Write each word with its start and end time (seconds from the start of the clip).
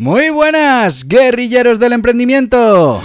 Muy 0.00 0.30
buenas, 0.30 1.06
guerrilleros 1.06 1.78
del 1.78 1.92
emprendimiento. 1.92 3.02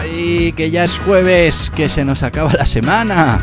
Ay, 0.00 0.54
que 0.56 0.70
ya 0.70 0.84
es 0.84 0.98
jueves, 1.00 1.70
que 1.76 1.90
se 1.90 2.06
nos 2.06 2.22
acaba 2.22 2.54
la 2.54 2.64
semana. 2.64 3.38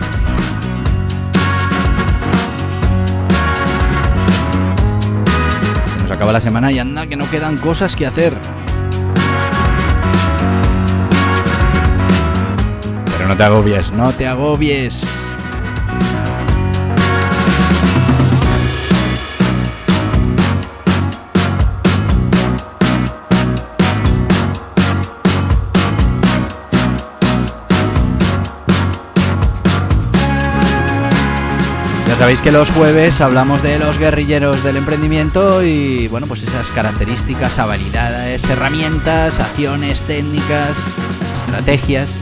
Acaba 6.20 6.34
la 6.34 6.42
semana 6.42 6.70
y 6.70 6.80
anda 6.80 7.08
que 7.08 7.16
no 7.16 7.30
quedan 7.31 7.56
cosas 7.56 7.95
que 7.95 8.06
hacer. 8.06 8.34
Pero 13.06 13.30
no 13.30 13.38
te 13.38 13.44
agobies, 13.44 13.94
no 13.94 14.12
te 14.12 14.28
agobies. 14.28 15.28
Sabéis 32.20 32.42
que 32.42 32.52
los 32.52 32.70
jueves 32.72 33.22
hablamos 33.22 33.64
de 33.64 33.80
los 33.80 33.98
guerrilleros 33.98 34.62
del 34.62 34.75
emprendimiento 34.75 35.64
y 35.64 36.09
bueno, 36.09 36.28
pues 36.28 36.44
esas 36.44 36.70
características, 36.70 37.58
habilidades, 37.59 38.44
herramientas, 38.50 39.39
acciones, 39.39 40.03
técnicas, 40.03 40.75
estrategias 41.45 42.20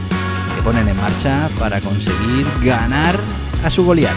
que 0.54 0.62
ponen 0.62 0.86
en 0.86 0.96
marcha 0.96 1.50
para 1.58 1.80
conseguir 1.80 2.46
ganar 2.62 3.16
a 3.64 3.70
su 3.70 3.84
Goliat. 3.84 4.14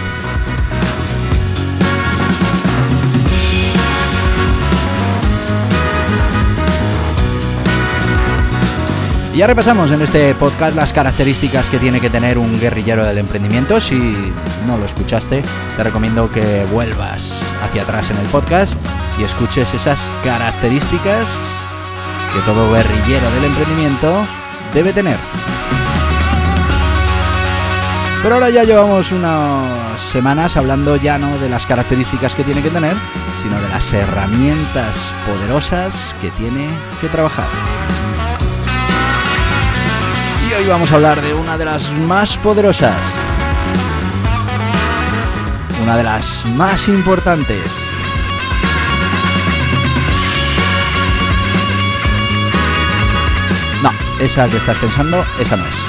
Ya 9.34 9.48
repasamos 9.48 9.92
en 9.92 10.02
este 10.02 10.36
podcast 10.36 10.76
las 10.76 10.92
características 10.92 11.70
que 11.70 11.80
tiene 11.80 12.02
que 12.02 12.10
tener 12.10 12.38
un 12.38 12.60
guerrillero 12.60 13.06
del 13.06 13.18
emprendimiento. 13.18 13.80
Si 13.80 13.96
no 14.68 14.78
lo 14.78 14.86
escuchaste, 14.86 15.42
te 15.78 15.84
recomiendo 15.84 16.30
que 16.30 16.66
vuelvas 16.66 17.54
hacia 17.64 17.84
atrás 17.84 18.12
en 18.12 18.18
el 18.18 18.26
podcast 18.28 18.76
y 19.18 19.24
escuches 19.24 19.74
esas 19.74 20.12
características 20.24 21.30
que 22.34 22.40
todo 22.41 22.72
guerrillero 22.72 23.31
del 23.31 23.46
emprendimiento 23.46 24.25
debe 24.74 24.91
tener. 24.91 25.18
Pero 28.22 28.36
ahora 28.36 28.50
ya 28.50 28.64
llevamos 28.64 29.12
unas 29.12 30.00
semanas 30.00 30.58
hablando 30.58 30.96
ya 30.97 31.18
no 31.18 31.38
de 31.40 31.50
las 31.50 31.66
características 31.66 32.36
que 32.36 32.44
tiene 32.44 32.62
que 32.62 32.70
tener, 32.70 32.96
sino 33.41 33.59
de 33.59 33.70
las 33.70 33.91
herramientas 33.94 35.14
poderosas 35.25 36.16
que 36.22 36.30
tiene 36.31 36.68
que 37.00 37.08
trabajar. 37.08 37.47
Hoy 40.61 40.67
vamos 40.67 40.91
a 40.91 40.95
hablar 40.95 41.19
de 41.23 41.33
una 41.33 41.57
de 41.57 41.66
las 41.66 41.91
más 41.91 42.38
poderosas. 42.38 42.95
Una 45.81 45.97
de 45.97 46.03
las 46.03 46.45
más 46.45 46.88
importantes. 46.88 47.63
No, 53.81 53.91
esa 54.19 54.47
que 54.47 54.57
estás 54.57 54.77
pensando, 54.77 55.25
esa 55.39 55.57
no 55.57 55.66
es. 55.66 55.81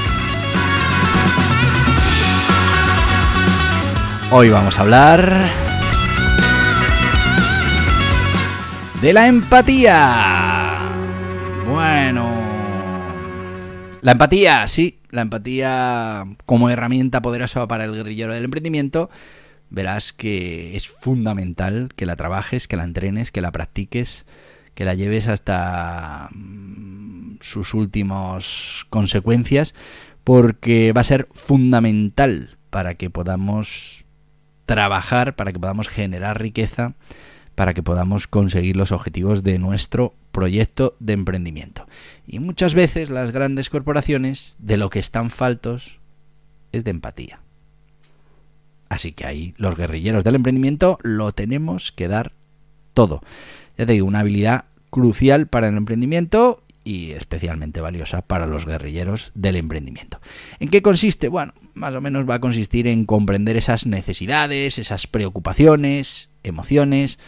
Hoy 4.30 4.48
vamos 4.48 4.78
a 4.78 4.80
hablar 4.80 5.44
de 9.02 9.12
la 9.12 9.26
empatía. 9.26 10.78
Bueno, 11.66 12.41
la 14.02 14.12
empatía, 14.12 14.66
sí, 14.66 14.98
la 15.10 15.22
empatía 15.22 16.24
como 16.44 16.68
herramienta 16.68 17.22
poderosa 17.22 17.68
para 17.68 17.84
el 17.84 17.94
guerrillero 17.94 18.34
del 18.34 18.44
emprendimiento. 18.44 19.08
Verás 19.70 20.12
que 20.12 20.76
es 20.76 20.88
fundamental 20.88 21.88
que 21.94 22.04
la 22.04 22.16
trabajes, 22.16 22.66
que 22.66 22.76
la 22.76 22.82
entrenes, 22.82 23.30
que 23.30 23.40
la 23.40 23.52
practiques, 23.52 24.26
que 24.74 24.84
la 24.84 24.94
lleves 24.94 25.28
hasta 25.28 26.28
mm, 26.32 27.36
sus 27.40 27.74
últimas 27.74 28.86
consecuencias, 28.90 29.72
porque 30.24 30.92
va 30.92 31.02
a 31.02 31.04
ser 31.04 31.28
fundamental 31.32 32.58
para 32.70 32.96
que 32.96 33.08
podamos 33.08 34.04
trabajar, 34.66 35.36
para 35.36 35.52
que 35.52 35.60
podamos 35.60 35.88
generar 35.88 36.40
riqueza, 36.40 36.94
para 37.54 37.72
que 37.72 37.84
podamos 37.84 38.26
conseguir 38.26 38.76
los 38.76 38.90
objetivos 38.90 39.44
de 39.44 39.60
nuestro 39.60 40.14
proyecto 40.32 40.96
de 40.98 41.12
emprendimiento. 41.12 41.86
Y 42.26 42.40
muchas 42.40 42.74
veces 42.74 43.10
las 43.10 43.30
grandes 43.30 43.70
corporaciones 43.70 44.56
de 44.58 44.76
lo 44.76 44.90
que 44.90 44.98
están 44.98 45.30
faltos 45.30 46.00
es 46.72 46.84
de 46.84 46.90
empatía. 46.90 47.40
Así 48.88 49.12
que 49.12 49.26
ahí 49.26 49.54
los 49.56 49.76
guerrilleros 49.76 50.24
del 50.24 50.34
emprendimiento 50.34 50.98
lo 51.02 51.32
tenemos 51.32 51.92
que 51.92 52.08
dar 52.08 52.32
todo. 52.94 53.22
Ya 53.78 53.86
te 53.86 53.92
digo, 53.92 54.06
una 54.06 54.20
habilidad 54.20 54.66
crucial 54.90 55.46
para 55.46 55.68
el 55.68 55.76
emprendimiento 55.76 56.62
y 56.84 57.12
especialmente 57.12 57.80
valiosa 57.80 58.22
para 58.22 58.46
los 58.46 58.66
guerrilleros 58.66 59.30
del 59.34 59.56
emprendimiento. 59.56 60.20
¿En 60.58 60.68
qué 60.68 60.82
consiste? 60.82 61.28
Bueno, 61.28 61.54
más 61.74 61.94
o 61.94 62.00
menos 62.00 62.28
va 62.28 62.34
a 62.34 62.40
consistir 62.40 62.86
en 62.86 63.06
comprender 63.06 63.56
esas 63.56 63.86
necesidades, 63.86 64.78
esas 64.78 65.06
preocupaciones, 65.06 66.30
emociones 66.42 67.18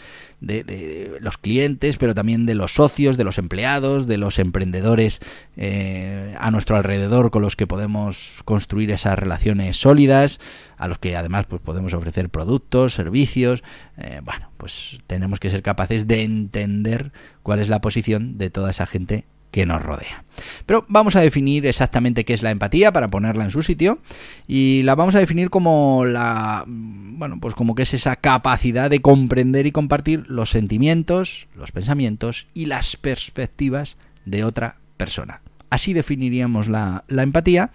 de, 0.46 0.64
de 0.64 1.18
los 1.20 1.38
clientes, 1.38 1.96
pero 1.96 2.14
también 2.14 2.46
de 2.46 2.54
los 2.54 2.74
socios, 2.74 3.16
de 3.16 3.24
los 3.24 3.38
empleados, 3.38 4.06
de 4.06 4.18
los 4.18 4.38
emprendedores 4.38 5.20
eh, 5.56 6.34
a 6.38 6.50
nuestro 6.50 6.76
alrededor 6.76 7.30
con 7.30 7.42
los 7.42 7.56
que 7.56 7.66
podemos 7.66 8.42
construir 8.44 8.90
esas 8.90 9.18
relaciones 9.18 9.76
sólidas, 9.76 10.40
a 10.76 10.88
los 10.88 10.98
que 10.98 11.16
además 11.16 11.46
pues, 11.46 11.62
podemos 11.62 11.94
ofrecer 11.94 12.28
productos, 12.28 12.94
servicios. 12.94 13.62
Eh, 13.96 14.20
bueno, 14.22 14.50
pues 14.56 14.98
tenemos 15.06 15.40
que 15.40 15.50
ser 15.50 15.62
capaces 15.62 16.06
de 16.06 16.22
entender 16.22 17.12
cuál 17.42 17.60
es 17.60 17.68
la 17.68 17.80
posición 17.80 18.38
de 18.38 18.50
toda 18.50 18.70
esa 18.70 18.86
gente 18.86 19.26
que 19.54 19.66
nos 19.66 19.80
rodea. 19.80 20.24
Pero 20.66 20.84
vamos 20.88 21.14
a 21.14 21.20
definir 21.20 21.64
exactamente 21.64 22.24
qué 22.24 22.34
es 22.34 22.42
la 22.42 22.50
empatía 22.50 22.90
para 22.92 23.06
ponerla 23.06 23.44
en 23.44 23.52
su 23.52 23.62
sitio 23.62 24.00
y 24.48 24.82
la 24.82 24.96
vamos 24.96 25.14
a 25.14 25.20
definir 25.20 25.48
como 25.48 26.04
la 26.04 26.64
bueno, 26.66 27.38
pues 27.38 27.54
como 27.54 27.76
que 27.76 27.84
es 27.84 27.94
esa 27.94 28.16
capacidad 28.16 28.90
de 28.90 29.00
comprender 29.00 29.68
y 29.68 29.70
compartir 29.70 30.24
los 30.26 30.50
sentimientos, 30.50 31.46
los 31.54 31.70
pensamientos 31.70 32.48
y 32.52 32.66
las 32.66 32.96
perspectivas 32.96 33.96
de 34.24 34.42
otra 34.42 34.78
persona. 34.96 35.40
Así 35.70 35.92
definiríamos 35.92 36.66
la, 36.66 37.04
la 37.06 37.22
empatía. 37.22 37.70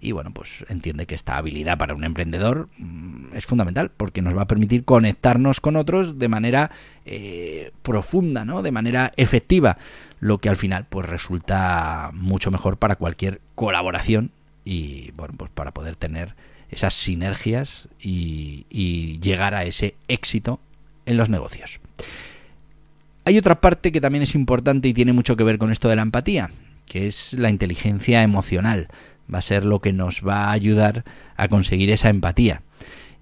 Y 0.00 0.12
bueno, 0.12 0.30
pues 0.32 0.64
entiende 0.68 1.06
que 1.06 1.16
esta 1.16 1.36
habilidad 1.36 1.76
para 1.76 1.96
un 1.96 2.04
emprendedor 2.04 2.68
mm, 2.78 3.34
es 3.34 3.44
fundamental 3.46 3.90
porque 3.90 4.22
nos 4.22 4.36
va 4.36 4.42
a 4.42 4.46
permitir 4.46 4.84
conectarnos 4.84 5.60
con 5.60 5.74
otros 5.74 6.20
de 6.20 6.28
manera 6.28 6.70
eh, 7.04 7.72
profunda, 7.82 8.44
¿no? 8.44 8.62
De 8.62 8.70
manera 8.70 9.12
efectiva, 9.16 9.76
lo 10.20 10.38
que 10.38 10.48
al 10.48 10.56
final 10.56 10.86
pues 10.88 11.08
resulta 11.08 12.10
mucho 12.12 12.50
mejor 12.50 12.76
para 12.76 12.96
cualquier 12.96 13.40
colaboración 13.54 14.30
y 14.64 15.12
bueno, 15.12 15.34
pues 15.36 15.50
para 15.50 15.72
poder 15.72 15.96
tener 15.96 16.34
esas 16.70 16.94
sinergias 16.94 17.88
y, 18.00 18.66
y 18.68 19.18
llegar 19.20 19.54
a 19.54 19.64
ese 19.64 19.94
éxito 20.08 20.60
en 21.06 21.16
los 21.16 21.30
negocios. 21.30 21.80
Hay 23.24 23.38
otra 23.38 23.60
parte 23.60 23.92
que 23.92 24.00
también 24.00 24.22
es 24.22 24.34
importante 24.34 24.88
y 24.88 24.94
tiene 24.94 25.12
mucho 25.12 25.36
que 25.36 25.44
ver 25.44 25.58
con 25.58 25.70
esto 25.70 25.88
de 25.88 25.96
la 25.96 26.02
empatía, 26.02 26.50
que 26.86 27.06
es 27.06 27.32
la 27.34 27.50
inteligencia 27.50 28.22
emocional 28.22 28.88
va 29.32 29.38
a 29.38 29.42
ser 29.42 29.64
lo 29.64 29.80
que 29.80 29.92
nos 29.92 30.26
va 30.26 30.46
a 30.46 30.52
ayudar 30.52 31.04
a 31.36 31.48
conseguir 31.48 31.90
esa 31.90 32.08
empatía. 32.08 32.62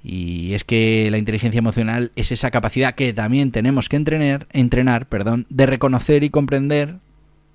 Y 0.08 0.54
es 0.54 0.62
que 0.62 1.08
la 1.10 1.18
inteligencia 1.18 1.58
emocional 1.58 2.12
es 2.14 2.30
esa 2.30 2.52
capacidad 2.52 2.94
que 2.94 3.12
también 3.12 3.50
tenemos 3.50 3.88
que 3.88 3.96
entrenar, 3.96 4.46
entrenar 4.52 5.08
de 5.48 5.66
reconocer 5.66 6.22
y 6.22 6.30
comprender, 6.30 7.00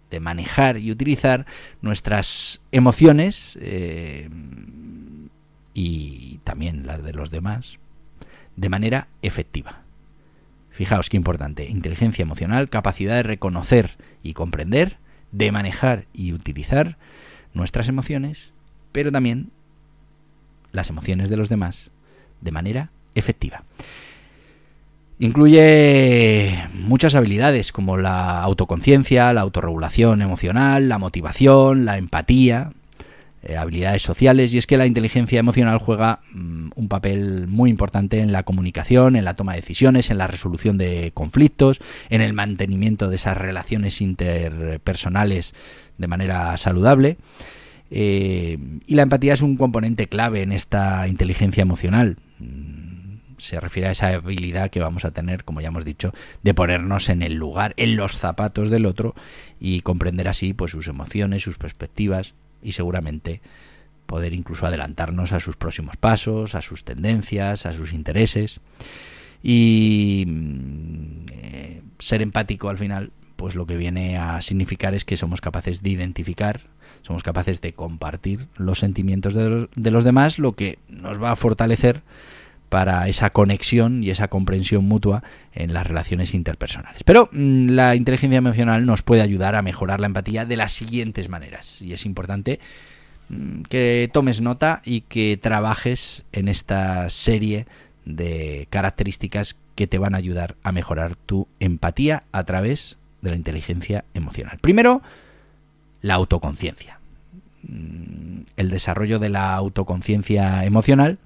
de 0.09 0.19
manejar 0.19 0.77
y 0.77 0.91
utilizar 0.91 1.45
nuestras 1.81 2.61
emociones 2.73 3.57
eh, 3.61 4.27
y 5.73 6.41
también 6.43 6.85
las 6.85 7.01
de 7.05 7.13
los 7.13 7.31
demás 7.31 7.79
de 8.57 8.67
manera 8.67 9.07
efectiva. 9.21 9.83
Fijaos 10.71 11.07
qué 11.07 11.15
importante. 11.15 11.69
Inteligencia 11.69 12.23
emocional, 12.23 12.67
capacidad 12.67 13.15
de 13.15 13.23
reconocer 13.23 13.95
y 14.23 14.33
comprender, 14.33 14.97
de 15.31 15.53
manejar 15.53 16.05
y 16.13 16.33
utilizar 16.33 16.97
nuestras 17.53 17.87
emociones, 17.87 18.51
pero 18.91 19.09
también 19.09 19.51
las 20.73 20.89
emociones 20.89 21.29
de 21.29 21.37
los 21.37 21.47
demás 21.47 21.91
de 22.41 22.51
manera 22.51 22.89
efectiva. 23.15 23.63
Incluye 25.19 26.67
muchas 26.73 27.13
habilidades 27.13 27.71
como 27.71 27.97
la 27.97 28.41
autoconciencia, 28.41 29.31
la 29.33 29.41
autorregulación 29.41 30.23
emocional, 30.23 30.89
la 30.89 30.97
motivación, 30.97 31.85
la 31.85 31.97
empatía, 31.97 32.71
eh, 33.43 33.57
habilidades 33.57 34.03
sociales 34.03 34.53
y 34.53 34.59
es 34.59 34.67
que 34.67 34.77
la 34.77 34.85
inteligencia 34.85 35.39
emocional 35.39 35.79
juega 35.79 36.21
mm, 36.31 36.69
un 36.75 36.87
papel 36.87 37.47
muy 37.47 37.71
importante 37.71 38.19
en 38.19 38.31
la 38.31 38.43
comunicación, 38.43 39.15
en 39.15 39.25
la 39.25 39.35
toma 39.35 39.53
de 39.53 39.61
decisiones, 39.61 40.11
en 40.11 40.19
la 40.19 40.27
resolución 40.27 40.77
de 40.77 41.11
conflictos, 41.15 41.81
en 42.09 42.21
el 42.21 42.33
mantenimiento 42.33 43.09
de 43.09 43.15
esas 43.15 43.35
relaciones 43.35 43.99
interpersonales 43.99 45.55
de 45.97 46.07
manera 46.07 46.55
saludable. 46.57 47.17
Eh, 47.89 48.59
y 48.85 48.93
la 48.93 49.01
empatía 49.01 49.33
es 49.33 49.41
un 49.41 49.57
componente 49.57 50.05
clave 50.05 50.43
en 50.43 50.51
esta 50.51 51.07
inteligencia 51.07 51.63
emocional. 51.63 52.17
Se 53.37 53.59
refiere 53.59 53.89
a 53.89 53.91
esa 53.91 54.09
habilidad 54.09 54.69
que 54.69 54.79
vamos 54.79 55.03
a 55.03 55.11
tener, 55.11 55.43
como 55.43 55.61
ya 55.61 55.69
hemos 55.69 55.85
dicho, 55.85 56.13
de 56.43 56.53
ponernos 56.53 57.09
en 57.09 57.23
el 57.23 57.33
lugar, 57.33 57.73
en 57.77 57.95
los 57.95 58.17
zapatos 58.17 58.69
del 58.69 58.85
otro 58.85 59.15
y 59.59 59.81
comprender 59.81 60.27
así 60.27 60.53
pues 60.53 60.71
sus 60.71 60.87
emociones, 60.87 61.41
sus 61.41 61.57
perspectivas, 61.57 62.35
y 62.61 62.73
seguramente 62.73 63.41
poder 64.05 64.33
incluso 64.33 64.65
adelantarnos 64.67 65.31
a 65.31 65.39
sus 65.39 65.55
próximos 65.55 65.95
pasos, 65.97 66.55
a 66.55 66.61
sus 66.61 66.83
tendencias, 66.83 67.65
a 67.65 67.73
sus 67.73 67.93
intereses. 67.93 68.59
Y 69.41 70.25
mm, 70.27 71.25
eh, 71.31 71.81
ser 71.99 72.21
empático 72.21 72.69
al 72.69 72.77
final, 72.77 73.11
pues 73.41 73.55
lo 73.55 73.65
que 73.65 73.75
viene 73.75 74.19
a 74.19 74.39
significar 74.43 74.93
es 74.93 75.03
que 75.03 75.17
somos 75.17 75.41
capaces 75.41 75.81
de 75.81 75.89
identificar, 75.89 76.61
somos 77.01 77.23
capaces 77.23 77.59
de 77.59 77.73
compartir 77.73 78.47
los 78.55 78.77
sentimientos 78.77 79.33
de 79.33 79.91
los 79.91 80.03
demás, 80.03 80.37
lo 80.37 80.51
que 80.51 80.77
nos 80.87 81.19
va 81.19 81.31
a 81.31 81.35
fortalecer 81.35 82.03
para 82.69 83.07
esa 83.07 83.31
conexión 83.31 84.03
y 84.03 84.11
esa 84.11 84.27
comprensión 84.27 84.85
mutua 84.85 85.23
en 85.53 85.73
las 85.73 85.87
relaciones 85.87 86.35
interpersonales. 86.35 87.03
Pero 87.03 87.29
mm, 87.31 87.69
la 87.69 87.95
inteligencia 87.95 88.37
emocional 88.37 88.85
nos 88.85 89.01
puede 89.01 89.23
ayudar 89.23 89.55
a 89.55 89.63
mejorar 89.63 89.99
la 89.99 90.05
empatía 90.05 90.45
de 90.45 90.57
las 90.57 90.71
siguientes 90.71 91.27
maneras 91.27 91.81
y 91.81 91.93
es 91.93 92.05
importante 92.05 92.59
mm, 93.29 93.63
que 93.63 94.07
tomes 94.13 94.39
nota 94.39 94.83
y 94.85 95.01
que 95.01 95.39
trabajes 95.41 96.25
en 96.31 96.47
esta 96.47 97.09
serie 97.09 97.65
de 98.05 98.67
características 98.69 99.57
que 99.73 99.87
te 99.87 99.97
van 99.97 100.13
a 100.13 100.19
ayudar 100.19 100.57
a 100.61 100.71
mejorar 100.71 101.15
tu 101.15 101.47
empatía 101.59 102.25
a 102.31 102.43
través 102.43 102.99
de 103.21 103.29
la 103.29 103.35
inteligencia 103.35 104.05
emocional. 104.13 104.57
Primero, 104.59 105.01
la 106.01 106.15
autoconciencia. 106.15 106.99
Mm, 107.63 108.41
el 108.57 108.69
desarrollo 108.69 109.19
de 109.19 109.29
la 109.29 109.53
autoconciencia 109.55 110.65
emocional 110.65 111.19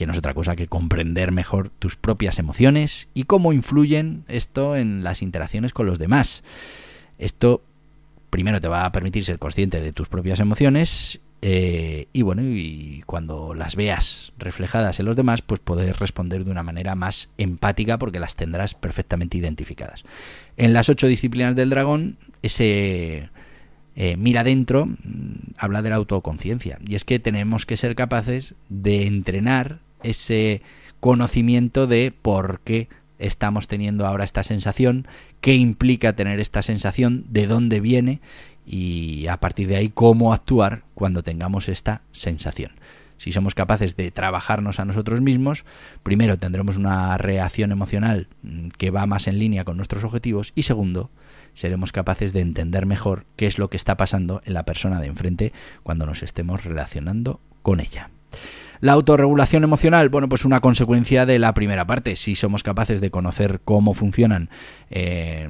que 0.00 0.06
no 0.06 0.14
es 0.14 0.18
otra 0.18 0.32
cosa 0.32 0.56
que 0.56 0.66
comprender 0.66 1.30
mejor 1.30 1.68
tus 1.78 1.94
propias 1.94 2.38
emociones 2.38 3.10
y 3.12 3.24
cómo 3.24 3.52
influyen 3.52 4.24
esto 4.28 4.74
en 4.74 5.04
las 5.04 5.20
interacciones 5.20 5.74
con 5.74 5.84
los 5.84 5.98
demás. 5.98 6.42
Esto 7.18 7.62
primero 8.30 8.62
te 8.62 8.68
va 8.68 8.86
a 8.86 8.92
permitir 8.92 9.26
ser 9.26 9.38
consciente 9.38 9.82
de 9.82 9.92
tus 9.92 10.08
propias 10.08 10.40
emociones 10.40 11.20
eh, 11.42 12.08
y 12.12 12.22
bueno, 12.22 12.42
y 12.42 13.02
cuando 13.06 13.54
las 13.54 13.74
veas 13.74 14.32
reflejadas 14.38 15.00
en 15.00 15.06
los 15.06 15.16
demás, 15.16 15.42
pues 15.42 15.60
poder 15.60 15.96
responder 15.98 16.44
de 16.44 16.50
una 16.50 16.62
manera 16.62 16.94
más 16.94 17.30
empática 17.38 17.98
porque 17.98 18.20
las 18.20 18.36
tendrás 18.36 18.74
perfectamente 18.74 19.38
identificadas. 19.38 20.02
En 20.56 20.72
las 20.72 20.88
ocho 20.88 21.06
disciplinas 21.06 21.56
del 21.56 21.70
dragón, 21.70 22.18
ese 22.42 23.30
eh, 23.96 24.16
mira 24.16 24.44
dentro 24.44 24.86
mm, 24.86 25.54
habla 25.56 25.82
de 25.82 25.90
la 25.90 25.96
autoconciencia 25.96 26.78
y 26.86 26.94
es 26.94 27.04
que 27.04 27.18
tenemos 27.18 27.66
que 27.66 27.76
ser 27.76 27.94
capaces 27.94 28.54
de 28.68 29.06
entrenar 29.06 29.80
ese 30.02 30.62
conocimiento 31.00 31.86
de 31.86 32.12
por 32.12 32.60
qué 32.60 32.88
estamos 33.18 33.68
teniendo 33.68 34.06
ahora 34.06 34.24
esta 34.24 34.42
sensación, 34.42 35.06
qué 35.40 35.54
implica 35.54 36.14
tener 36.14 36.40
esta 36.40 36.62
sensación, 36.62 37.24
de 37.28 37.46
dónde 37.46 37.80
viene 37.80 38.20
y 38.66 39.26
a 39.26 39.38
partir 39.38 39.68
de 39.68 39.76
ahí 39.76 39.88
cómo 39.88 40.32
actuar 40.32 40.82
cuando 40.94 41.22
tengamos 41.22 41.68
esta 41.68 42.02
sensación. 42.12 42.72
Si 43.20 43.32
somos 43.32 43.54
capaces 43.54 43.96
de 43.96 44.10
trabajarnos 44.10 44.80
a 44.80 44.86
nosotros 44.86 45.20
mismos, 45.20 45.66
primero 46.02 46.38
tendremos 46.38 46.78
una 46.78 47.18
reacción 47.18 47.70
emocional 47.70 48.28
mm, 48.42 48.68
que 48.68 48.90
va 48.90 49.04
más 49.04 49.26
en 49.26 49.38
línea 49.38 49.64
con 49.64 49.76
nuestros 49.76 50.04
objetivos 50.04 50.52
y 50.54 50.62
segundo, 50.62 51.10
seremos 51.52 51.92
capaces 51.92 52.32
de 52.32 52.40
entender 52.40 52.86
mejor 52.86 53.26
qué 53.36 53.46
es 53.46 53.58
lo 53.58 53.68
que 53.68 53.76
está 53.76 53.98
pasando 53.98 54.40
en 54.46 54.54
la 54.54 54.64
persona 54.64 55.00
de 55.00 55.08
enfrente 55.08 55.52
cuando 55.82 56.06
nos 56.06 56.22
estemos 56.22 56.64
relacionando 56.64 57.40
con 57.62 57.80
ella. 57.80 58.08
La 58.80 58.92
autorregulación 58.92 59.62
emocional, 59.62 60.08
bueno, 60.08 60.28
pues 60.28 60.46
una 60.46 60.60
consecuencia 60.60 61.26
de 61.26 61.38
la 61.38 61.52
primera 61.52 61.86
parte. 61.86 62.16
Si 62.16 62.34
somos 62.34 62.62
capaces 62.62 63.02
de 63.02 63.10
conocer 63.10 63.60
cómo 63.62 63.92
funcionan 63.92 64.48
eh, 64.88 65.48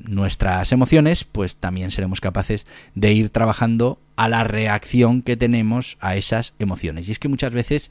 nuestras 0.00 0.72
emociones, 0.72 1.24
pues 1.24 1.56
también 1.56 1.90
seremos 1.90 2.20
capaces 2.20 2.66
de 2.94 3.12
ir 3.12 3.30
trabajando 3.30 3.98
a 4.16 4.28
la 4.28 4.44
reacción 4.44 5.22
que 5.22 5.38
tenemos 5.38 5.96
a 6.00 6.16
esas 6.16 6.52
emociones. 6.58 7.08
Y 7.08 7.12
es 7.12 7.18
que 7.18 7.28
muchas 7.28 7.52
veces 7.52 7.90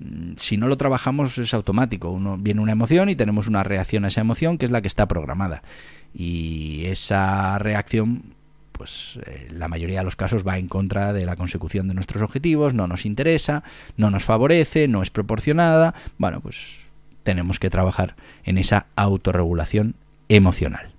mm, 0.00 0.32
si 0.36 0.58
no 0.58 0.68
lo 0.68 0.76
trabajamos 0.76 1.38
es 1.38 1.54
automático. 1.54 2.10
Uno 2.10 2.36
viene 2.36 2.60
una 2.60 2.72
emoción 2.72 3.08
y 3.08 3.16
tenemos 3.16 3.46
una 3.48 3.62
reacción 3.62 4.04
a 4.04 4.08
esa 4.08 4.20
emoción 4.20 4.58
que 4.58 4.66
es 4.66 4.70
la 4.70 4.82
que 4.82 4.88
está 4.88 5.08
programada. 5.08 5.62
Y 6.12 6.84
esa 6.84 7.58
reacción 7.58 8.34
pues 8.80 9.18
eh, 9.26 9.46
la 9.50 9.68
mayoría 9.68 9.98
de 9.98 10.06
los 10.06 10.16
casos 10.16 10.42
va 10.42 10.56
en 10.56 10.66
contra 10.66 11.12
de 11.12 11.26
la 11.26 11.36
consecución 11.36 11.86
de 11.86 11.92
nuestros 11.92 12.22
objetivos, 12.22 12.72
no 12.72 12.86
nos 12.86 13.04
interesa, 13.04 13.62
no 13.98 14.10
nos 14.10 14.24
favorece, 14.24 14.88
no 14.88 15.02
es 15.02 15.10
proporcionada. 15.10 15.94
Bueno, 16.16 16.40
pues 16.40 16.78
tenemos 17.22 17.58
que 17.58 17.68
trabajar 17.68 18.16
en 18.42 18.56
esa 18.56 18.86
autorregulación 18.96 19.96
emocional. 20.30 20.92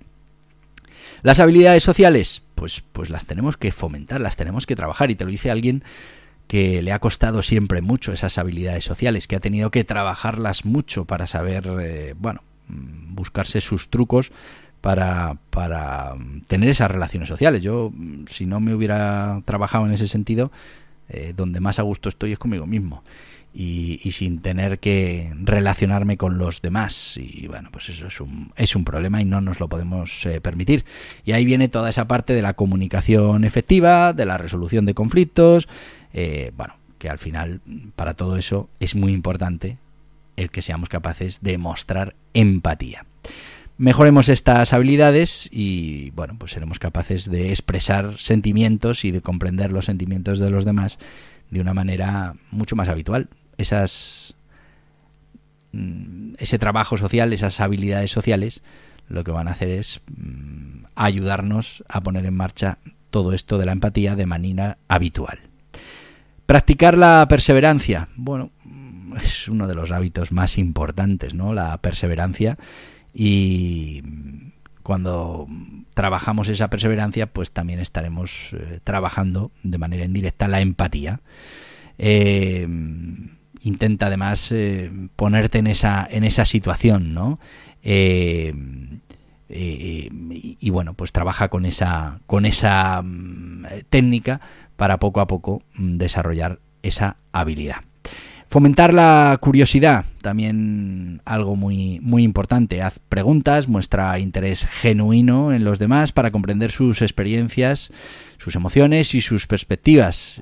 Las 1.23 1.39
habilidades 1.39 1.81
sociales, 1.81 2.43
pues, 2.53 2.83
pues 2.93 3.09
las 3.09 3.25
tenemos 3.25 3.57
que 3.57 3.71
fomentar, 3.71 4.21
las 4.21 4.35
tenemos 4.35 4.67
que 4.67 4.75
trabajar. 4.75 5.09
Y 5.09 5.15
te 5.15 5.25
lo 5.25 5.31
dice 5.31 5.49
alguien 5.49 5.83
que 6.45 6.83
le 6.83 6.91
ha 6.91 6.99
costado 6.99 7.41
siempre 7.41 7.81
mucho 7.81 8.13
esas 8.13 8.37
habilidades 8.37 8.83
sociales, 8.83 9.25
que 9.27 9.37
ha 9.37 9.39
tenido 9.39 9.71
que 9.71 9.83
trabajarlas 9.85 10.65
mucho 10.65 11.05
para 11.05 11.25
saber, 11.25 11.67
eh, 11.81 12.13
bueno, 12.15 12.43
mm, 12.67 13.15
buscarse 13.15 13.59
sus 13.59 13.89
trucos 13.89 14.31
para, 14.81 15.37
para 15.51 16.15
tener 16.47 16.69
esas 16.69 16.91
relaciones 16.91 17.29
sociales. 17.29 17.61
Yo, 17.63 17.91
si 18.27 18.45
no 18.45 18.59
me 18.59 18.73
hubiera 18.73 19.41
trabajado 19.45 19.85
en 19.85 19.93
ese 19.93 20.07
sentido, 20.07 20.51
eh, 21.07 21.33
donde 21.35 21.59
más 21.59 21.77
a 21.79 21.83
gusto 21.83 22.09
estoy 22.09 22.33
es 22.33 22.39
conmigo 22.39 22.65
mismo. 22.65 23.03
Y, 23.53 23.99
sin 24.11 24.39
tener 24.39 24.79
que 24.79 25.33
relacionarme 25.43 26.15
con 26.15 26.37
los 26.37 26.61
demás. 26.61 27.17
Y 27.17 27.47
bueno, 27.47 27.67
pues 27.69 27.89
eso 27.89 28.07
es 28.07 28.21
un, 28.21 28.53
es 28.55 28.77
un 28.77 28.85
problema 28.85 29.21
y 29.21 29.25
no 29.25 29.41
nos 29.41 29.59
lo 29.59 29.67
podemos 29.67 30.25
eh, 30.25 30.39
permitir. 30.39 30.85
Y 31.25 31.33
ahí 31.33 31.43
viene 31.43 31.67
toda 31.67 31.89
esa 31.89 32.07
parte 32.07 32.33
de 32.33 32.41
la 32.41 32.53
comunicación 32.53 33.43
efectiva, 33.43 34.13
de 34.13 34.25
la 34.25 34.37
resolución 34.37 34.85
de 34.85 34.93
conflictos. 34.93 35.67
Eh, 36.13 36.53
bueno, 36.55 36.75
que 36.97 37.09
al 37.09 37.17
final, 37.17 37.59
para 37.97 38.13
todo 38.13 38.37
eso, 38.37 38.69
es 38.79 38.95
muy 38.95 39.11
importante 39.11 39.77
el 40.37 40.49
que 40.49 40.61
seamos 40.61 40.87
capaces 40.87 41.41
de 41.41 41.57
mostrar 41.57 42.15
empatía 42.33 43.05
mejoremos 43.81 44.29
estas 44.29 44.73
habilidades 44.73 45.49
y 45.51 46.11
bueno, 46.11 46.35
pues 46.37 46.51
seremos 46.51 46.77
capaces 46.77 47.31
de 47.31 47.49
expresar 47.49 48.19
sentimientos 48.19 49.03
y 49.05 49.11
de 49.11 49.21
comprender 49.21 49.71
los 49.71 49.85
sentimientos 49.85 50.37
de 50.37 50.51
los 50.51 50.65
demás 50.65 50.99
de 51.49 51.61
una 51.61 51.73
manera 51.73 52.35
mucho 52.51 52.75
más 52.75 52.89
habitual. 52.89 53.29
Esas 53.57 54.35
mm, 55.71 56.33
ese 56.37 56.59
trabajo 56.59 56.95
social, 56.95 57.33
esas 57.33 57.59
habilidades 57.59 58.11
sociales, 58.11 58.61
lo 59.09 59.23
que 59.23 59.31
van 59.31 59.47
a 59.47 59.51
hacer 59.51 59.69
es 59.69 60.01
mm, 60.15 60.85
ayudarnos 60.93 61.83
a 61.89 62.01
poner 62.01 62.27
en 62.27 62.35
marcha 62.35 62.77
todo 63.09 63.33
esto 63.33 63.57
de 63.57 63.65
la 63.65 63.71
empatía 63.71 64.15
de 64.15 64.27
manera 64.27 64.77
habitual. 64.89 65.39
Practicar 66.45 66.99
la 66.99 67.25
perseverancia. 67.27 68.09
Bueno, 68.15 68.51
es 69.19 69.47
uno 69.47 69.65
de 69.65 69.73
los 69.73 69.89
hábitos 69.89 70.31
más 70.31 70.59
importantes, 70.59 71.33
¿no? 71.33 71.55
La 71.55 71.79
perseverancia 71.79 72.59
y 73.13 74.03
cuando 74.83 75.47
trabajamos 75.93 76.49
esa 76.49 76.69
perseverancia, 76.69 77.27
pues 77.27 77.51
también 77.51 77.79
estaremos 77.79 78.53
eh, 78.53 78.79
trabajando 78.83 79.51
de 79.63 79.77
manera 79.77 80.05
indirecta 80.05 80.47
la 80.47 80.61
empatía. 80.61 81.21
Eh, 81.97 82.67
intenta 83.61 84.07
además 84.07 84.53
ponerte 85.15 85.59
en 85.59 85.67
esa, 85.67 86.07
en 86.09 86.23
esa 86.23 86.45
situación, 86.45 87.13
¿no? 87.13 87.37
y, 89.53 90.69
bueno, 90.69 90.93
pues 90.93 91.11
trabaja 91.11 91.49
con 91.49 91.65
esa, 91.65 92.19
con 92.25 92.45
esa 92.45 93.01
mm, 93.03 93.65
técnica 93.89 94.39
para 94.75 94.97
poco 94.97 95.19
a 95.21 95.27
poco 95.27 95.61
mm, 95.75 95.97
desarrollar 95.97 96.59
esa 96.81 97.17
habilidad. 97.31 97.81
Fomentar 98.51 98.93
la 98.93 99.37
curiosidad, 99.39 100.03
también 100.21 101.21
algo 101.23 101.55
muy, 101.55 102.01
muy 102.01 102.23
importante. 102.23 102.81
Haz 102.81 102.99
preguntas, 102.99 103.69
muestra 103.69 104.19
interés 104.19 104.67
genuino 104.67 105.53
en 105.53 105.63
los 105.63 105.79
demás 105.79 106.11
para 106.11 106.31
comprender 106.31 106.69
sus 106.69 107.01
experiencias, 107.01 107.91
sus 108.37 108.57
emociones 108.57 109.15
y 109.15 109.21
sus 109.21 109.47
perspectivas. 109.47 110.41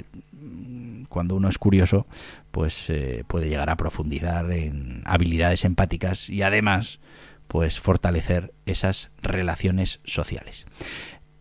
Cuando 1.08 1.36
uno 1.36 1.50
es 1.50 1.60
curioso, 1.60 2.08
pues 2.50 2.89
eh, 2.89 3.25
puede 3.28 3.48
llegar 3.48 3.70
a 3.70 3.78
profundizar 3.78 4.51
en 4.54 5.04
habilidades 5.06 5.63
empáticas 5.63 6.32
y 6.32 6.42
además, 6.42 7.00
pues 7.48 7.80
fortalecer 7.80 8.54
esas 8.66 9.12
relaciones 9.22 10.00
sociales. 10.04 10.66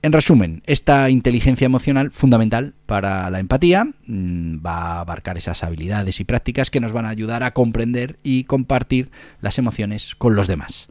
En 0.00 0.12
resumen, 0.12 0.62
esta 0.67 1.11
inteligencia 1.11 1.67
emocional 1.67 2.12
fundamental 2.12 2.75
para 2.87 3.28
la 3.31 3.40
empatía 3.40 3.85
mm, 4.07 4.64
va 4.64 4.75
a 4.75 5.00
abarcar 5.00 5.37
esas 5.37 5.64
habilidades 5.64 6.21
y 6.21 6.25
prácticas 6.25 6.71
que 6.71 6.81
nos 6.81 6.93
van 6.93 7.05
a 7.05 7.09
ayudar 7.09 7.43
a 7.43 7.52
comprender 7.52 8.19
y 8.23 8.45
compartir 8.45 9.11
las 9.40 9.59
emociones 9.59 10.14
con 10.14 10.37
los 10.37 10.47
demás. 10.47 10.88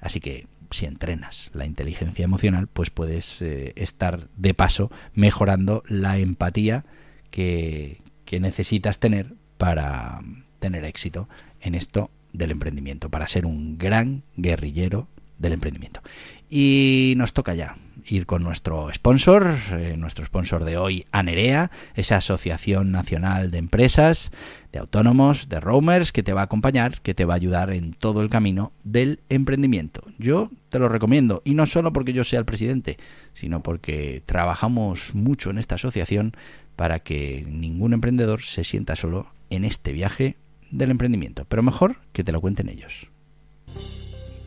Así 0.00 0.20
que 0.20 0.46
si 0.70 0.86
entrenas 0.86 1.50
la 1.52 1.66
inteligencia 1.66 2.24
emocional, 2.24 2.66
pues 2.66 2.88
puedes 2.88 3.42
eh, 3.42 3.74
estar 3.76 4.28
de 4.36 4.54
paso 4.54 4.90
mejorando 5.14 5.82
la 5.86 6.16
empatía 6.16 6.86
que, 7.30 8.00
que 8.24 8.40
necesitas 8.40 9.00
tener 9.00 9.34
para 9.58 10.20
tener 10.60 10.86
éxito 10.86 11.28
en 11.60 11.74
esto 11.74 12.10
del 12.32 12.52
emprendimiento, 12.52 13.10
para 13.10 13.28
ser 13.28 13.44
un 13.44 13.76
gran 13.76 14.22
guerrillero 14.36 15.08
del 15.38 15.52
emprendimiento. 15.52 16.00
Y 16.48 17.14
nos 17.16 17.32
toca 17.32 17.54
ya 17.54 17.76
ir 18.08 18.26
con 18.26 18.42
nuestro 18.42 18.92
sponsor, 18.92 19.54
eh, 19.72 19.96
nuestro 19.96 20.24
sponsor 20.24 20.64
de 20.64 20.76
hoy, 20.76 21.06
Anerea, 21.10 21.70
esa 21.94 22.16
asociación 22.16 22.92
nacional 22.92 23.50
de 23.50 23.58
empresas, 23.58 24.30
de 24.72 24.78
autónomos, 24.78 25.48
de 25.48 25.60
roamers, 25.60 26.12
que 26.12 26.22
te 26.22 26.32
va 26.32 26.42
a 26.42 26.44
acompañar, 26.44 27.00
que 27.00 27.14
te 27.14 27.24
va 27.24 27.34
a 27.34 27.36
ayudar 27.36 27.70
en 27.70 27.92
todo 27.92 28.22
el 28.22 28.30
camino 28.30 28.72
del 28.84 29.20
emprendimiento. 29.28 30.02
Yo 30.18 30.50
te 30.70 30.78
lo 30.78 30.88
recomiendo, 30.88 31.42
y 31.44 31.54
no 31.54 31.66
solo 31.66 31.92
porque 31.92 32.12
yo 32.12 32.24
sea 32.24 32.38
el 32.38 32.44
presidente, 32.44 32.96
sino 33.34 33.62
porque 33.62 34.22
trabajamos 34.24 35.14
mucho 35.14 35.50
en 35.50 35.58
esta 35.58 35.74
asociación 35.74 36.36
para 36.76 37.00
que 37.00 37.44
ningún 37.48 37.92
emprendedor 37.92 38.42
se 38.42 38.64
sienta 38.64 38.96
solo 38.96 39.28
en 39.50 39.64
este 39.64 39.92
viaje 39.92 40.36
del 40.70 40.90
emprendimiento. 40.90 41.44
Pero 41.48 41.62
mejor 41.62 41.96
que 42.12 42.24
te 42.24 42.32
lo 42.32 42.40
cuenten 42.40 42.68
ellos. 42.68 43.08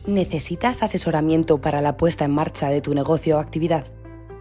¿Necesitas 0.06 0.82
asesoramiento 0.82 1.60
para 1.60 1.82
la 1.82 1.96
puesta 1.98 2.24
en 2.24 2.30
marcha 2.30 2.70
de 2.70 2.80
tu 2.80 2.94
negocio 2.94 3.36
o 3.36 3.40
actividad? 3.40 3.84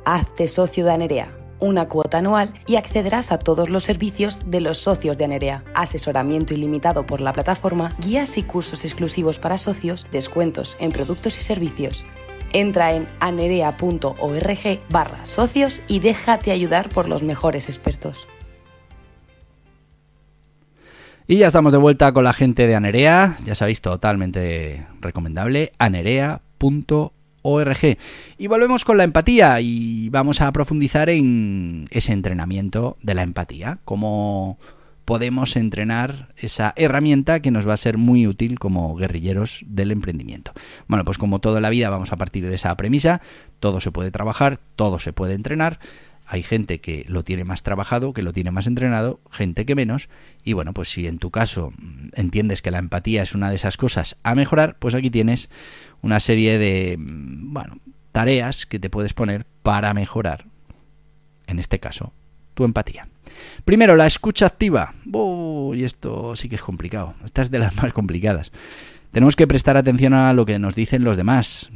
Hazte 0.06 0.48
socio 0.48 0.86
de 0.86 0.92
Anerea, 0.92 1.38
una 1.60 1.90
cuota 1.90 2.20
anual 2.20 2.54
y 2.66 2.78
accederás 2.78 3.34
a 3.34 3.40
todos 3.40 3.70
los 3.70 3.84
servicios 3.84 4.50
de 4.50 4.62
los 4.62 4.78
socios 4.78 5.18
de 5.18 5.26
Anerea. 5.26 5.66
Asesoramiento 5.76 6.54
ilimitado 6.54 7.06
por 7.06 7.20
la 7.20 7.34
plataforma, 7.34 7.94
guías 8.00 8.38
y 8.38 8.44
cursos 8.44 8.86
exclusivos 8.86 9.38
para 9.38 9.58
socios, 9.58 10.08
descuentos 10.14 10.78
en 10.80 10.94
productos 10.94 11.38
y 11.38 11.44
servicios. 11.44 12.06
Entra 12.54 12.94
en 12.94 13.10
anerea.org 13.20 14.80
barra 14.90 15.26
socios 15.26 15.82
y 15.88 16.00
déjate 16.00 16.52
ayudar 16.52 16.88
por 16.88 17.10
los 17.10 17.22
mejores 17.22 17.68
expertos. 17.68 18.30
Y 21.32 21.38
ya 21.38 21.46
estamos 21.46 21.72
de 21.72 21.78
vuelta 21.78 22.12
con 22.12 22.24
la 22.24 22.34
gente 22.34 22.66
de 22.66 22.74
Anerea, 22.74 23.38
ya 23.44 23.54
sabéis, 23.54 23.82
totalmente 23.82 24.88
recomendable, 25.00 25.74
anerea.org. 25.78 27.12
Y 28.40 28.48
volvemos 28.48 28.84
con 28.84 28.98
la 28.98 29.04
empatía 29.04 29.62
y 29.62 30.10
vamos 30.10 30.42
a 30.42 30.52
profundizar 30.52 31.08
en 31.12 31.86
ese 31.92 32.14
entrenamiento 32.14 32.98
de 33.04 33.14
la 33.14 33.22
empatía, 33.22 33.78
cómo 33.86 34.58
podemos 35.06 35.56
entrenar 35.56 36.34
esa 36.36 36.74
herramienta 36.76 37.42
que 37.42 37.52
nos 37.52 37.70
va 37.70 37.74
a 37.74 37.78
ser 37.78 38.00
muy 38.00 38.26
útil 38.26 38.58
como 38.58 38.96
guerrilleros 38.96 39.64
del 39.68 39.92
emprendimiento. 39.92 40.54
Bueno, 40.88 41.06
pues 41.06 41.20
como 41.20 41.38
toda 41.38 41.62
la 41.62 41.70
vida 41.70 41.92
vamos 41.92 42.12
a 42.12 42.18
partir 42.18 42.50
de 42.50 42.56
esa 42.56 42.76
premisa, 42.76 43.22
todo 43.60 43.82
se 43.82 43.92
puede 43.92 44.10
trabajar, 44.10 44.60
todo 44.76 44.98
se 44.98 45.14
puede 45.14 45.36
entrenar, 45.36 45.80
hay 46.32 46.44
gente 46.44 46.80
que 46.80 47.06
lo 47.08 47.24
tiene 47.24 47.44
más 47.44 47.64
trabajado, 47.64 48.14
que 48.14 48.22
lo 48.22 48.34
tiene 48.34 48.52
más 48.52 48.68
entrenado, 48.68 49.20
gente 49.32 49.66
que 49.66 49.74
menos. 49.74 50.10
Y 50.44 50.54
bueno, 50.54 50.76
pues 50.76 50.90
si 50.90 51.08
en 51.08 51.18
tu 51.18 51.32
caso 51.32 51.74
mm, 51.76 52.10
entiendes 52.14 52.62
que 52.62 52.70
la 52.70 52.78
empatía 52.78 53.24
es 53.24 53.34
una 53.34 53.50
de 53.50 53.56
esas 53.56 53.78
cosas 53.78 54.16
a 54.22 54.36
mejorar, 54.36 54.78
pues 54.78 54.94
aquí 54.94 55.10
tienes 55.10 55.50
una 56.04 56.20
serie 56.20 56.60
de, 56.60 56.98
mm, 57.00 57.52
bueno, 57.52 57.80
tareas 58.12 58.68
que 58.68 58.78
te 58.78 58.92
puedes 58.92 59.16
poner 59.16 59.48
para 59.64 59.92
mejorar, 59.96 60.46
en 61.48 61.58
este 61.58 61.80
caso, 61.80 62.14
tu 62.54 62.64
empatía. 62.64 63.08
Primero, 63.66 63.96
la 63.96 64.06
escucha 64.06 64.46
activa. 64.46 64.94
y 65.74 65.84
esto 65.84 66.36
sí 66.36 66.48
que 66.48 66.56
es 66.56 66.62
complicado. 66.62 67.16
Esta 67.26 67.42
es 67.42 67.50
de 67.50 67.58
las 67.58 67.76
más 67.82 67.92
complicadas. 67.92 68.52
Tenemos 69.12 69.36
que 69.36 69.48
prestar 69.48 69.78
atención 69.78 70.14
a 70.14 70.32
lo 70.34 70.46
que 70.46 70.60
nos 70.60 70.76
dicen 70.76 71.04
los 71.04 71.18
demás. 71.18 71.72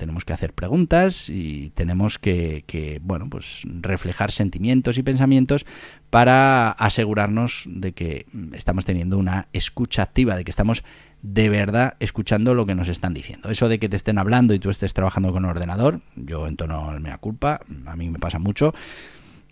Tenemos 0.00 0.24
que 0.24 0.32
hacer 0.32 0.54
preguntas 0.54 1.28
y 1.28 1.72
tenemos 1.74 2.18
que, 2.18 2.98
bueno, 3.04 3.28
pues 3.28 3.64
reflejar 3.82 4.32
sentimientos 4.32 4.96
y 4.96 5.02
pensamientos 5.02 5.66
para 6.08 6.70
asegurarnos 6.70 7.64
de 7.66 7.92
que 7.92 8.24
estamos 8.54 8.86
teniendo 8.86 9.18
una 9.18 9.48
escucha 9.52 10.00
activa, 10.00 10.36
de 10.36 10.44
que 10.44 10.52
estamos 10.52 10.84
de 11.20 11.50
verdad 11.50 11.96
escuchando 12.00 12.54
lo 12.54 12.64
que 12.64 12.74
nos 12.74 12.88
están 12.88 13.12
diciendo. 13.12 13.50
Eso 13.50 13.68
de 13.68 13.78
que 13.78 13.90
te 13.90 13.96
estén 13.96 14.16
hablando 14.16 14.54
y 14.54 14.58
tú 14.58 14.70
estés 14.70 14.94
trabajando 14.94 15.32
con 15.32 15.44
un 15.44 15.50
ordenador, 15.50 16.00
yo 16.16 16.46
en 16.46 16.56
tono 16.56 16.98
me 16.98 17.14
culpa, 17.18 17.60
a 17.84 17.94
mí 17.94 18.08
me 18.08 18.18
pasa 18.18 18.38
mucho. 18.38 18.72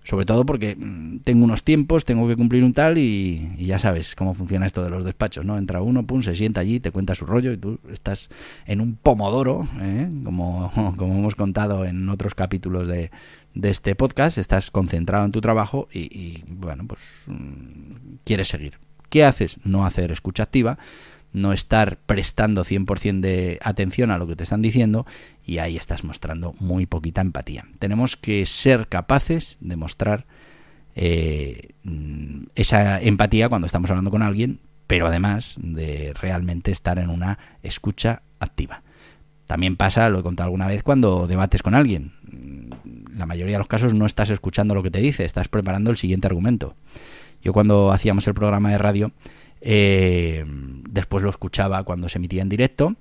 Sobre 0.08 0.24
todo 0.24 0.46
porque 0.46 0.74
mm, 0.74 1.18
tengo 1.18 1.44
unos 1.44 1.64
tiempos, 1.64 2.06
tengo 2.06 2.26
que 2.26 2.34
cumplir 2.34 2.64
un 2.64 2.72
tal 2.72 2.96
y, 2.96 3.54
ya 3.58 3.78
sabes 3.78 4.14
cómo 4.14 4.32
funciona 4.32 4.64
esto 4.64 4.82
de 4.82 4.88
los 4.88 5.04
despachos, 5.04 5.44
¿no? 5.44 5.58
Entra 5.58 5.82
uno, 5.82 6.06
pum, 6.06 6.22
se 6.22 6.34
sienta 6.34 6.62
allí, 6.62 6.80
te 6.80 6.90
cuenta 6.90 7.14
su 7.14 7.26
rollo 7.26 7.52
y 7.52 7.58
tú 7.58 7.78
estás 7.92 8.30
en 8.64 8.80
un 8.80 8.96
pomodoro, 8.96 9.68
¿eh? 9.78 10.08
como, 10.24 10.72
como 10.96 11.18
hemos 11.18 11.34
contado 11.34 11.84
en 11.84 12.08
otros 12.08 12.34
capítulos 12.34 12.88
de, 12.88 13.10
de 13.52 13.68
este 13.68 13.94
podcast, 13.94 14.38
estás 14.38 14.70
concentrado 14.70 15.26
en 15.26 15.32
tu 15.32 15.42
trabajo 15.42 15.88
y, 15.92 16.04
y 16.04 16.42
bueno, 16.48 16.86
pues 16.86 17.02
mm, 17.26 18.20
quieres 18.24 18.48
seguir. 18.48 18.78
¿Qué 19.10 19.24
haces? 19.24 19.58
No 19.62 19.84
hacer 19.84 20.10
escucha 20.10 20.44
activa, 20.44 20.78
no 21.32 21.52
estar 21.52 21.99
prestando 22.06 22.64
100% 22.64 23.20
de 23.20 23.58
atención 23.62 24.11
a 24.11 24.18
lo 24.18 24.26
que 24.26 24.37
te 24.37 24.44
están 24.44 24.62
diciendo 24.62 25.06
y 25.44 25.58
ahí 25.58 25.76
estás 25.76 26.04
mostrando 26.04 26.54
muy 26.58 26.87
poquita 26.87 27.20
empatía. 27.20 27.66
Tenemos 27.78 28.16
que 28.16 28.44
ser 28.47 28.88
capaces 28.88 29.58
de 29.61 29.76
mostrar 29.76 30.26
eh, 30.94 31.75
esa 32.54 33.00
empatía 33.00 33.49
cuando 33.49 33.66
estamos 33.66 33.90
hablando 33.90 34.11
con 34.11 34.23
alguien, 34.23 34.61
pero 34.87 35.06
además 35.06 35.56
de 35.58 36.12
realmente 36.20 36.70
estar 36.70 36.99
en 36.99 37.11
una 37.11 37.38
escucha 37.62 38.23
activa. 38.40 38.82
También 39.47 39.76
pasa, 39.76 40.08
lo 40.11 40.20
he 40.20 40.23
contado 40.23 40.47
alguna 40.47 40.66
vez, 40.66 40.82
cuando 40.82 41.26
debates 41.26 41.62
con 41.62 41.75
alguien. 41.75 42.12
La 43.14 43.26
mayoría 43.26 43.54
de 43.54 43.58
los 43.58 43.68
casos 43.68 43.94
no 43.94 44.06
estás 44.06 44.30
escuchando 44.30 44.75
lo 44.75 44.82
que 44.82 44.90
te 44.90 45.00
dice, 45.00 45.25
estás 45.25 45.49
preparando 45.49 45.90
el 45.90 45.97
siguiente 45.97 46.26
argumento. 46.26 46.75
Yo 47.42 47.52
cuando 47.52 47.92
hacíamos 47.92 48.26
el 48.26 48.35
programa 48.35 48.70
de 48.70 48.78
radio, 48.78 49.12
eh, 49.60 50.44
después 50.88 51.22
lo 51.22 51.30
escuchaba 51.30 51.82
cuando 51.84 52.08
se 52.08 52.18
emitía 52.18 52.42
en 52.42 52.48
directo 52.48 52.96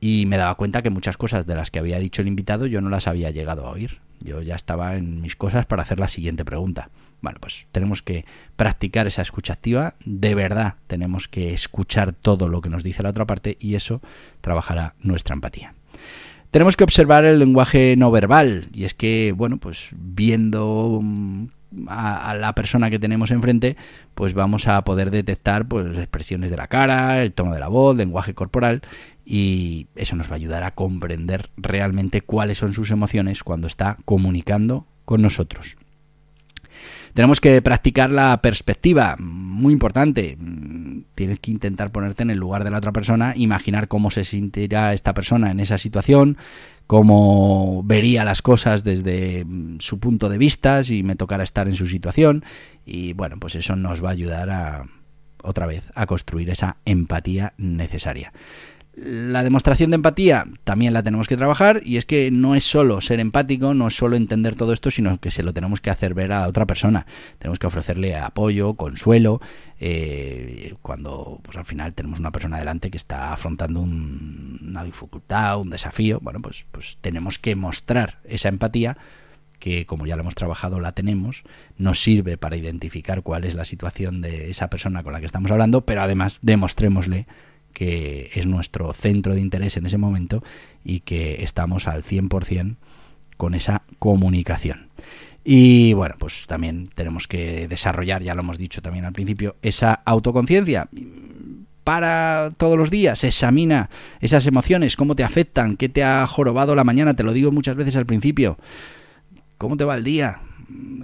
y 0.00 0.26
me 0.26 0.36
daba 0.36 0.56
cuenta 0.56 0.82
que 0.82 0.90
muchas 0.90 1.16
cosas 1.16 1.46
de 1.46 1.54
las 1.54 1.70
que 1.70 1.78
había 1.78 1.98
dicho 2.00 2.22
el 2.22 2.28
invitado 2.28 2.66
yo 2.66 2.80
no 2.80 2.90
las 2.90 3.06
había 3.06 3.30
llegado 3.30 3.66
a 3.66 3.70
oír. 3.70 4.00
Yo 4.20 4.42
ya 4.42 4.56
estaba 4.56 4.96
en 4.96 5.20
mis 5.20 5.36
cosas 5.36 5.66
para 5.66 5.82
hacer 5.82 5.98
la 5.98 6.08
siguiente 6.08 6.44
pregunta. 6.44 6.90
Bueno, 7.20 7.38
pues 7.40 7.66
tenemos 7.70 8.02
que 8.02 8.24
practicar 8.56 9.06
esa 9.06 9.22
escucha 9.22 9.52
activa. 9.52 9.94
De 10.04 10.34
verdad, 10.34 10.74
tenemos 10.88 11.28
que 11.28 11.52
escuchar 11.52 12.12
todo 12.12 12.48
lo 12.48 12.60
que 12.60 12.68
nos 12.68 12.82
dice 12.82 13.04
la 13.04 13.10
otra 13.10 13.26
parte 13.26 13.56
y 13.60 13.76
eso 13.76 14.00
trabajará 14.40 14.96
nuestra 15.00 15.34
empatía. 15.34 15.74
Tenemos 16.50 16.76
que 16.76 16.84
observar 16.84 17.24
el 17.24 17.38
lenguaje 17.38 17.94
no 17.96 18.10
verbal 18.10 18.68
y 18.74 18.84
es 18.84 18.94
que, 18.94 19.32
bueno, 19.36 19.58
pues 19.58 19.90
viendo 19.92 21.00
mm, 21.72 21.88
a, 21.88 22.34
la 22.34 22.54
persona 22.54 22.90
que 22.90 22.98
tenemos 22.98 23.30
enfrente, 23.30 23.76
pues 24.14 24.34
vamos 24.34 24.68
a 24.68 24.82
poder 24.84 25.10
detectar 25.10 25.66
pues 25.66 25.98
expresiones 25.98 26.50
de 26.50 26.56
la 26.56 26.68
cara, 26.68 27.22
el 27.22 27.32
tono 27.32 27.52
de 27.52 27.60
la 27.60 27.68
voz, 27.68 27.96
lenguaje 27.96 28.34
corporal 28.34 28.82
y 29.24 29.86
eso 29.94 30.16
nos 30.16 30.28
va 30.28 30.32
a 30.32 30.36
ayudar 30.36 30.64
a 30.64 30.72
comprender 30.72 31.50
realmente 31.56 32.20
cuáles 32.20 32.58
son 32.58 32.72
sus 32.72 32.90
emociones 32.90 33.42
cuando 33.42 33.66
está 33.66 33.96
comunicando 34.04 34.86
con 35.04 35.22
nosotros. 35.22 35.76
Tenemos 37.14 37.40
que 37.40 37.60
practicar 37.60 38.10
la 38.10 38.40
perspectiva, 38.40 39.16
muy 39.18 39.72
importante. 39.72 40.38
Tienes 41.14 41.38
que 41.40 41.50
intentar 41.50 41.92
ponerte 41.92 42.22
en 42.22 42.30
el 42.30 42.38
lugar 42.38 42.64
de 42.64 42.70
la 42.70 42.78
otra 42.78 42.92
persona, 42.92 43.34
imaginar 43.36 43.88
cómo 43.88 44.10
se 44.10 44.24
sentirá 44.24 44.94
esta 44.94 45.12
persona 45.12 45.50
en 45.50 45.60
esa 45.60 45.76
situación, 45.76 46.38
cómo 46.86 47.82
vería 47.84 48.24
las 48.24 48.40
cosas 48.40 48.82
desde 48.82 49.44
mm, 49.44 49.80
su 49.80 49.98
punto 49.98 50.28
de 50.30 50.38
vista, 50.38 50.82
si 50.84 51.02
me 51.02 51.16
tocara 51.16 51.44
estar 51.44 51.68
en 51.68 51.76
su 51.76 51.86
situación. 51.86 52.44
Y 52.86 53.12
bueno, 53.12 53.36
pues 53.38 53.56
eso 53.56 53.76
nos 53.76 54.02
va 54.02 54.08
a 54.08 54.12
ayudar 54.12 54.50
a, 54.50 54.86
otra 55.42 55.66
vez 55.66 55.84
a 55.94 56.06
construir 56.06 56.50
esa 56.50 56.78
empatía 56.84 57.52
necesaria. 57.58 58.32
La 58.94 59.42
demostración 59.42 59.90
de 59.90 59.94
empatía 59.94 60.44
también 60.64 60.92
la 60.92 61.02
tenemos 61.02 61.26
que 61.26 61.38
trabajar 61.38 61.80
y 61.82 61.96
es 61.96 62.04
que 62.04 62.30
no 62.30 62.54
es 62.54 62.64
solo 62.64 63.00
ser 63.00 63.20
empático, 63.20 63.72
no 63.72 63.88
es 63.88 63.96
solo 63.96 64.16
entender 64.16 64.54
todo 64.54 64.74
esto, 64.74 64.90
sino 64.90 65.18
que 65.18 65.30
se 65.30 65.42
lo 65.42 65.54
tenemos 65.54 65.80
que 65.80 65.88
hacer 65.88 66.12
ver 66.12 66.30
a 66.30 66.46
otra 66.46 66.66
persona. 66.66 67.06
Tenemos 67.38 67.58
que 67.58 67.66
ofrecerle 67.66 68.16
apoyo, 68.16 68.74
consuelo, 68.74 69.40
eh, 69.80 70.74
cuando 70.82 71.40
pues 71.42 71.56
al 71.56 71.64
final 71.64 71.94
tenemos 71.94 72.20
una 72.20 72.32
persona 72.32 72.58
delante 72.58 72.90
que 72.90 72.98
está 72.98 73.32
afrontando 73.32 73.80
una 73.80 74.84
dificultad, 74.84 75.58
un 75.58 75.70
desafío, 75.70 76.18
bueno, 76.20 76.42
pues, 76.42 76.66
pues 76.70 76.98
tenemos 77.00 77.38
que 77.38 77.56
mostrar 77.56 78.18
esa 78.24 78.50
empatía 78.50 78.98
que 79.58 79.86
como 79.86 80.06
ya 80.06 80.16
lo 80.16 80.22
hemos 80.22 80.34
trabajado 80.34 80.80
la 80.80 80.92
tenemos, 80.92 81.44
nos 81.78 82.02
sirve 82.02 82.36
para 82.36 82.56
identificar 82.56 83.22
cuál 83.22 83.44
es 83.44 83.54
la 83.54 83.64
situación 83.64 84.20
de 84.20 84.50
esa 84.50 84.68
persona 84.68 85.02
con 85.02 85.12
la 85.14 85.20
que 85.20 85.26
estamos 85.26 85.50
hablando, 85.50 85.86
pero 85.86 86.02
además 86.02 86.40
demostrémosle 86.42 87.26
que 87.72 88.30
es 88.34 88.46
nuestro 88.46 88.92
centro 88.92 89.34
de 89.34 89.40
interés 89.40 89.76
en 89.76 89.86
ese 89.86 89.98
momento 89.98 90.42
y 90.84 91.00
que 91.00 91.42
estamos 91.42 91.88
al 91.88 92.02
100% 92.02 92.76
con 93.36 93.54
esa 93.54 93.82
comunicación. 93.98 94.88
Y 95.44 95.92
bueno, 95.94 96.14
pues 96.18 96.44
también 96.46 96.88
tenemos 96.94 97.26
que 97.26 97.66
desarrollar, 97.66 98.22
ya 98.22 98.34
lo 98.34 98.42
hemos 98.42 98.58
dicho 98.58 98.80
también 98.80 99.04
al 99.04 99.12
principio, 99.12 99.56
esa 99.62 99.94
autoconciencia. 99.94 100.88
Para 101.82 102.52
todos 102.56 102.78
los 102.78 102.90
días, 102.90 103.24
examina 103.24 103.90
esas 104.20 104.46
emociones, 104.46 104.96
cómo 104.96 105.16
te 105.16 105.24
afectan, 105.24 105.76
qué 105.76 105.88
te 105.88 106.04
ha 106.04 106.24
jorobado 106.28 106.76
la 106.76 106.84
mañana, 106.84 107.14
te 107.14 107.24
lo 107.24 107.32
digo 107.32 107.50
muchas 107.50 107.74
veces 107.74 107.96
al 107.96 108.06
principio. 108.06 108.56
¿Cómo 109.58 109.76
te 109.76 109.84
va 109.84 109.96
el 109.96 110.04
día? 110.04 110.42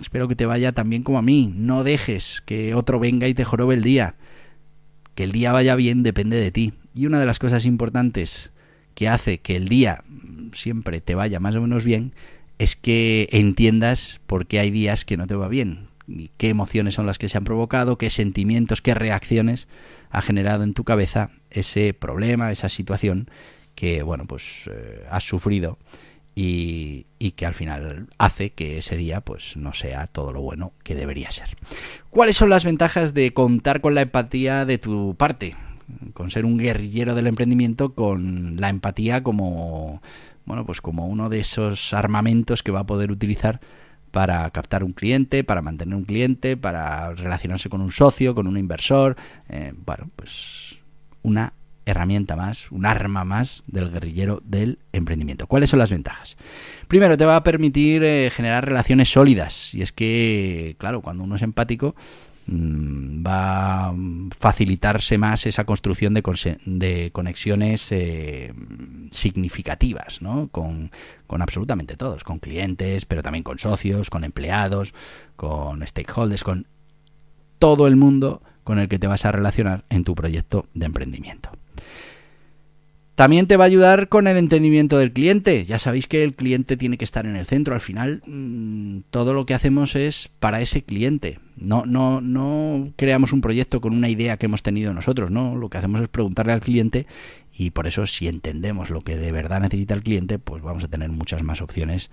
Espero 0.00 0.28
que 0.28 0.36
te 0.36 0.46
vaya 0.46 0.70
tan 0.70 0.88
bien 0.88 1.02
como 1.02 1.18
a 1.18 1.22
mí. 1.22 1.52
No 1.56 1.82
dejes 1.82 2.40
que 2.46 2.74
otro 2.74 3.00
venga 3.00 3.26
y 3.26 3.34
te 3.34 3.44
jorobe 3.44 3.74
el 3.74 3.82
día 3.82 4.14
que 5.18 5.24
el 5.24 5.32
día 5.32 5.50
vaya 5.50 5.74
bien 5.74 6.04
depende 6.04 6.36
de 6.36 6.52
ti. 6.52 6.74
Y 6.94 7.06
una 7.06 7.18
de 7.18 7.26
las 7.26 7.40
cosas 7.40 7.66
importantes 7.66 8.52
que 8.94 9.08
hace 9.08 9.38
que 9.38 9.56
el 9.56 9.66
día 9.66 10.04
siempre 10.52 11.00
te 11.00 11.16
vaya 11.16 11.40
más 11.40 11.56
o 11.56 11.60
menos 11.60 11.84
bien 11.84 12.12
es 12.60 12.76
que 12.76 13.28
entiendas 13.32 14.20
por 14.28 14.46
qué 14.46 14.60
hay 14.60 14.70
días 14.70 15.04
que 15.04 15.16
no 15.16 15.26
te 15.26 15.34
va 15.34 15.48
bien, 15.48 15.88
y 16.06 16.30
qué 16.36 16.50
emociones 16.50 16.94
son 16.94 17.06
las 17.06 17.18
que 17.18 17.28
se 17.28 17.36
han 17.36 17.42
provocado, 17.42 17.98
qué 17.98 18.10
sentimientos, 18.10 18.80
qué 18.80 18.94
reacciones 18.94 19.66
ha 20.10 20.22
generado 20.22 20.62
en 20.62 20.72
tu 20.72 20.84
cabeza 20.84 21.32
ese 21.50 21.94
problema, 21.94 22.52
esa 22.52 22.68
situación 22.68 23.28
que, 23.74 24.04
bueno, 24.04 24.24
pues 24.24 24.70
eh, 24.70 25.02
has 25.10 25.24
sufrido 25.24 25.78
y, 26.40 27.32
que 27.32 27.46
al 27.46 27.54
final 27.54 28.06
hace 28.16 28.50
que 28.50 28.78
ese 28.78 28.96
día 28.96 29.20
pues 29.20 29.56
no 29.56 29.72
sea 29.72 30.06
todo 30.06 30.32
lo 30.32 30.40
bueno 30.40 30.72
que 30.84 30.94
debería 30.94 31.30
ser. 31.30 31.56
¿Cuáles 32.10 32.36
son 32.36 32.48
las 32.48 32.64
ventajas 32.64 33.12
de 33.12 33.32
contar 33.32 33.80
con 33.80 33.94
la 33.94 34.02
empatía 34.02 34.64
de 34.64 34.78
tu 34.78 35.16
parte? 35.16 35.56
Con 36.14 36.30
ser 36.30 36.44
un 36.44 36.58
guerrillero 36.58 37.14
del 37.14 37.26
emprendimiento, 37.26 37.94
con 37.94 38.60
la 38.60 38.68
empatía 38.68 39.22
como 39.22 40.00
bueno, 40.44 40.64
pues 40.64 40.80
como 40.80 41.06
uno 41.06 41.28
de 41.28 41.40
esos 41.40 41.92
armamentos 41.92 42.62
que 42.62 42.72
va 42.72 42.80
a 42.80 42.86
poder 42.86 43.10
utilizar 43.10 43.60
para 44.10 44.48
captar 44.50 44.84
un 44.84 44.92
cliente, 44.92 45.44
para 45.44 45.60
mantener 45.60 45.94
un 45.94 46.04
cliente, 46.04 46.56
para 46.56 47.14
relacionarse 47.14 47.68
con 47.68 47.82
un 47.82 47.90
socio, 47.90 48.34
con 48.34 48.46
un 48.46 48.56
inversor, 48.56 49.16
eh, 49.48 49.74
bueno, 49.84 50.08
pues 50.16 50.78
una 51.22 51.52
herramienta 51.88 52.36
más, 52.36 52.70
un 52.70 52.86
arma 52.86 53.24
más 53.24 53.64
del 53.66 53.90
guerrillero 53.90 54.42
del 54.44 54.78
emprendimiento. 54.92 55.46
¿Cuáles 55.46 55.70
son 55.70 55.78
las 55.78 55.90
ventajas? 55.90 56.36
Primero, 56.86 57.16
te 57.16 57.24
va 57.24 57.36
a 57.36 57.42
permitir 57.42 58.04
eh, 58.04 58.30
generar 58.30 58.66
relaciones 58.66 59.10
sólidas. 59.10 59.74
Y 59.74 59.82
es 59.82 59.92
que, 59.92 60.76
claro, 60.78 61.00
cuando 61.00 61.24
uno 61.24 61.36
es 61.36 61.42
empático, 61.42 61.94
mm, 62.46 63.26
va 63.26 63.86
a 63.86 63.94
facilitarse 64.36 65.16
más 65.16 65.46
esa 65.46 65.64
construcción 65.64 66.14
de, 66.14 67.10
conexiones 67.12 67.90
eh, 67.90 68.52
significativas, 69.10 70.20
¿no? 70.20 70.48
Con 70.48 70.90
absolutamente 71.40 71.96
todos, 71.96 72.22
con 72.22 72.38
clientes, 72.38 73.06
pero 73.06 73.22
también 73.22 73.44
con 73.44 73.58
socios, 73.58 74.10
con 74.10 74.24
empleados, 74.24 74.92
con 75.36 75.86
stakeholders, 75.86 76.44
con 76.44 76.66
todo 77.58 77.86
el 77.86 77.96
mundo 77.96 78.42
con 78.68 78.78
el 78.78 78.90
que 78.90 78.98
te 78.98 79.06
vas 79.06 79.24
a 79.24 79.32
relacionar 79.32 79.84
en 79.88 80.04
tu 80.04 80.14
proyecto 80.14 80.66
de 80.74 80.84
emprendimiento. 80.84 81.48
También 83.14 83.46
te 83.46 83.56
va 83.56 83.64
a 83.64 83.66
ayudar 83.66 84.10
con 84.10 84.26
el 84.26 84.36
entendimiento 84.36 84.98
del 84.98 85.10
cliente. 85.10 85.64
Ya 85.64 85.78
sabéis 85.78 86.06
que 86.06 86.22
el 86.22 86.34
cliente 86.34 86.76
tiene 86.76 86.98
que 86.98 87.06
estar 87.06 87.24
en 87.24 87.36
el 87.36 87.46
centro. 87.46 87.74
Al 87.74 87.80
final, 87.80 88.20
mm, 88.26 89.04
todo 89.10 89.32
lo 89.32 89.46
que 89.46 89.54
hacemos 89.54 89.96
es 89.96 90.28
para 90.38 90.60
ese 90.60 90.82
cliente. 90.82 91.40
No, 91.56 91.86
no, 91.86 92.20
no 92.20 92.92
creamos 92.96 93.32
un 93.32 93.40
proyecto 93.40 93.80
con 93.80 93.94
una 93.94 94.10
idea 94.10 94.36
que 94.36 94.44
hemos 94.44 94.62
tenido 94.62 94.92
nosotros, 94.92 95.30
¿no? 95.30 95.56
Lo 95.56 95.70
que 95.70 95.78
hacemos 95.78 96.02
es 96.02 96.08
preguntarle 96.08 96.52
al 96.52 96.60
cliente 96.60 97.06
y 97.56 97.70
por 97.70 97.86
eso 97.86 98.06
si 98.06 98.28
entendemos 98.28 98.90
lo 98.90 99.00
que 99.00 99.16
de 99.16 99.32
verdad 99.32 99.62
necesita 99.62 99.94
el 99.94 100.02
cliente, 100.02 100.38
pues 100.38 100.62
vamos 100.62 100.84
a 100.84 100.88
tener 100.88 101.08
muchas 101.08 101.42
más 101.42 101.62
opciones 101.62 102.10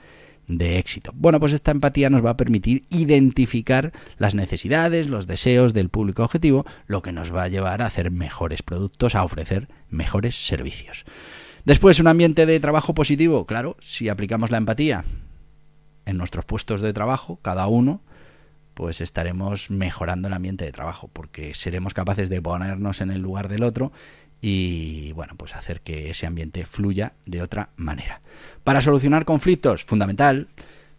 de 0.48 0.78
éxito. 0.78 1.12
Bueno, 1.16 1.40
pues 1.40 1.54
esta 1.54 1.72
empatía 1.72 2.10
nos 2.10 2.24
va 2.24 2.32
a 2.32 2.38
permitir 2.38 2.86
identificar 2.90 3.92
las 4.18 4.36
necesidades, 4.36 5.10
los 5.10 5.28
deseos 5.28 5.74
del 5.74 5.90
público 5.90 6.24
objetivo, 6.24 6.66
lo 6.88 7.02
que 7.02 7.12
nos 7.12 7.34
va 7.34 7.44
a 7.44 7.48
llevar 7.48 7.82
a 7.82 7.88
hacer 7.88 8.12
mejores 8.12 8.62
productos, 8.62 9.16
a 9.16 9.24
ofrecer 9.24 9.68
mejores 9.90 10.36
servicios. 10.36 11.06
Después, 11.66 12.00
un 12.00 12.08
ambiente 12.08 12.46
de 12.46 12.60
trabajo 12.60 12.94
positivo, 12.94 13.46
claro, 13.46 13.76
si 13.80 14.10
aplicamos 14.10 14.52
la 14.52 14.58
empatía 14.58 15.04
en 16.06 16.18
nuestros 16.18 16.46
puestos 16.46 16.82
de 16.82 16.94
trabajo, 16.94 17.40
cada 17.42 17.66
uno, 17.68 18.02
pues 18.76 19.02
estaremos 19.02 19.72
mejorando 19.72 20.28
el 20.28 20.34
ambiente 20.34 20.66
de 20.66 20.72
trabajo, 20.72 21.10
porque 21.12 21.56
seremos 21.56 21.94
capaces 21.94 22.30
de 22.30 22.42
ponernos 22.42 23.02
en 23.02 23.10
el 23.10 23.22
lugar 23.22 23.48
del 23.48 23.64
otro 23.64 23.92
y 24.48 25.12
bueno, 25.14 25.34
pues 25.38 25.56
hacer 25.56 25.82
que 25.82 26.12
ese 26.12 26.28
ambiente 26.28 26.68
fluya 26.68 27.14
de 27.26 27.42
otra 27.42 27.70
manera. 27.78 28.22
Para 28.64 28.80
solucionar 28.80 29.26
conflictos, 29.26 29.84
fundamental, 29.84 30.50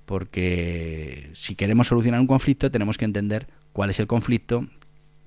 porque 0.04 1.30
si 1.32 1.54
queremos 1.54 1.86
solucionar 1.86 2.18
un 2.18 2.26
conflicto 2.26 2.72
tenemos 2.72 2.98
que 2.98 3.04
entender 3.04 3.46
cuál 3.72 3.90
es 3.90 4.00
el 4.00 4.08
conflicto, 4.08 4.66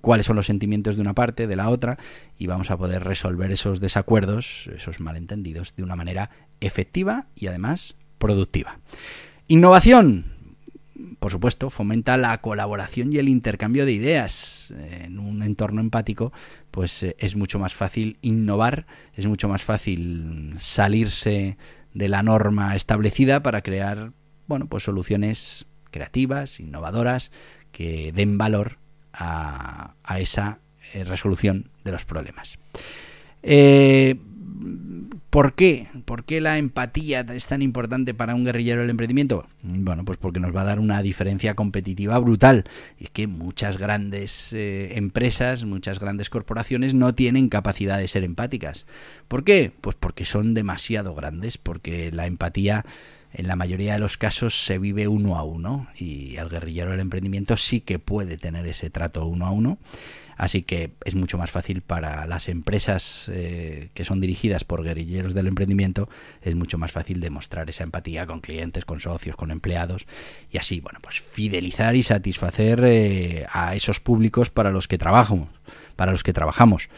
cuáles 0.02 0.26
son 0.26 0.36
los 0.36 0.48
sentimientos 0.48 0.98
de 0.98 1.02
una 1.02 1.14
parte, 1.14 1.48
de 1.48 1.56
la 1.56 1.70
otra, 1.70 1.98
y 2.38 2.48
vamos 2.48 2.72
a 2.72 2.78
poder 2.78 3.06
resolver 3.06 3.54
esos 3.54 3.80
desacuerdos, 3.80 4.70
esos 4.76 5.00
malentendidos, 5.00 5.74
de 5.78 5.84
una 5.84 5.96
manera 5.96 6.30
efectiva 6.60 7.28
y 7.38 7.48
además 7.48 7.96
productiva. 8.18 8.80
Innovación, 9.48 10.26
por 11.20 11.32
supuesto, 11.32 11.70
fomenta 11.70 12.18
la 12.18 12.40
colaboración 12.40 13.14
y 13.14 13.18
el 13.18 13.30
intercambio 13.30 13.86
de 13.86 13.94
ideas. 13.94 14.74
En 15.04 15.20
un 15.20 15.44
entorno 15.44 15.82
empático, 15.82 16.32
pues 16.72 17.04
eh, 17.04 17.16
es 17.20 17.36
mucho 17.36 17.60
más 17.60 17.74
fácil 17.74 18.18
innovar, 18.22 18.86
es 19.14 19.26
mucho 19.26 19.48
más 19.48 19.64
fácil 19.64 20.54
salirse 20.58 21.58
de 21.94 22.08
la 22.08 22.24
norma 22.24 22.76
establecida 22.76 23.42
para 23.42 23.62
crear, 23.62 24.12
bueno, 24.48 24.68
pues 24.68 24.84
soluciones 24.84 25.66
creativas, 25.92 26.60
innovadoras, 26.60 27.32
que 27.72 28.12
den 28.12 28.38
valor 28.38 28.78
a, 29.14 29.96
esa 30.18 30.60
eh, 30.94 31.04
resolución 31.04 31.70
de 31.84 31.92
los 31.92 32.06
problemas. 32.06 32.58
Eh, 33.42 34.18
¿Por 35.30 35.54
qué? 35.54 35.88
¿Por 36.06 36.26
qué 36.26 36.42
la 36.42 36.58
empatía 36.58 37.22
es 37.22 37.48
tan 37.48 37.62
importante 37.62 38.14
para 38.14 38.36
un 38.36 38.44
guerrillero 38.44 38.82
del 38.82 38.90
emprendimiento? 38.90 39.46
Bueno, 39.64 40.04
pues 40.04 40.18
porque 40.18 40.40
nos 40.40 40.54
va 40.56 40.62
a 40.62 40.66
dar 40.66 40.80
una 40.80 41.02
diferencia 41.02 41.54
competitiva 41.54 42.20
brutal. 42.20 42.66
Y 43.00 43.06
es 43.06 43.10
que 43.10 43.28
muchas 43.28 43.78
grandes 43.78 44.52
eh, 44.52 44.98
empresas, 44.98 45.64
muchas 45.64 46.00
grandes 46.00 46.30
corporaciones 46.30 46.94
no 46.94 47.16
tienen 47.16 47.48
capacidad 47.48 47.98
de 47.98 48.08
ser 48.08 48.24
empáticas. 48.24 48.86
¿Por 49.30 49.46
qué? 49.46 49.72
Pues 49.80 49.96
porque 49.98 50.26
son 50.26 50.54
demasiado 50.54 51.16
grandes, 51.16 51.58
porque 51.58 52.12
la 52.12 52.26
empatía 52.26 52.86
en 53.34 53.48
la 53.48 53.56
mayoría 53.56 53.94
de 53.94 54.00
los 54.00 54.18
casos 54.18 54.66
se 54.66 54.80
vive 54.80 55.08
uno 55.08 55.38
a 55.38 55.44
uno 55.44 55.88
y 55.98 56.36
el 56.38 56.50
guerrillero 56.50 56.92
del 56.92 57.00
emprendimiento 57.00 57.58
sí 57.58 57.82
que 57.82 58.00
puede 58.00 58.38
tener 58.38 58.66
ese 58.66 58.90
trato 58.90 59.26
uno 59.26 59.46
a 59.46 59.52
uno. 59.52 59.78
Así 60.36 60.62
que 60.62 60.94
es 61.04 61.16
mucho 61.16 61.38
más 61.38 61.52
fácil 61.52 61.82
para 61.82 62.26
las 62.26 62.48
empresas 62.48 63.30
eh, 63.32 63.90
que 63.94 64.06
son 64.06 64.22
dirigidas 64.22 64.64
por 64.64 64.84
guerrilleros 64.84 65.34
del 65.34 65.48
emprendimiento, 65.48 66.08
es 66.42 66.56
mucho 66.56 66.78
más 66.78 66.94
fácil 66.94 67.20
demostrar 67.20 67.70
esa 67.70 67.84
empatía 67.84 68.26
con 68.26 68.40
clientes, 68.40 68.86
con 68.86 69.02
socios, 69.02 69.36
con 69.36 69.52
empleados 69.52 70.08
y 70.50 70.58
así, 70.58 70.80
bueno, 70.80 71.00
pues 71.02 71.20
fidelizar 71.20 71.98
y 71.98 72.04
satisfacer 72.04 72.82
eh, 72.86 73.48
a 73.52 73.76
esos 73.76 74.00
públicos 74.00 74.50
para 74.50 74.72
los 74.72 74.88
que 74.88 74.98
trabajamos, 74.98 75.50
para 75.98 76.14
los 76.14 76.24
que 76.24 76.32
trabajamos. 76.32 76.90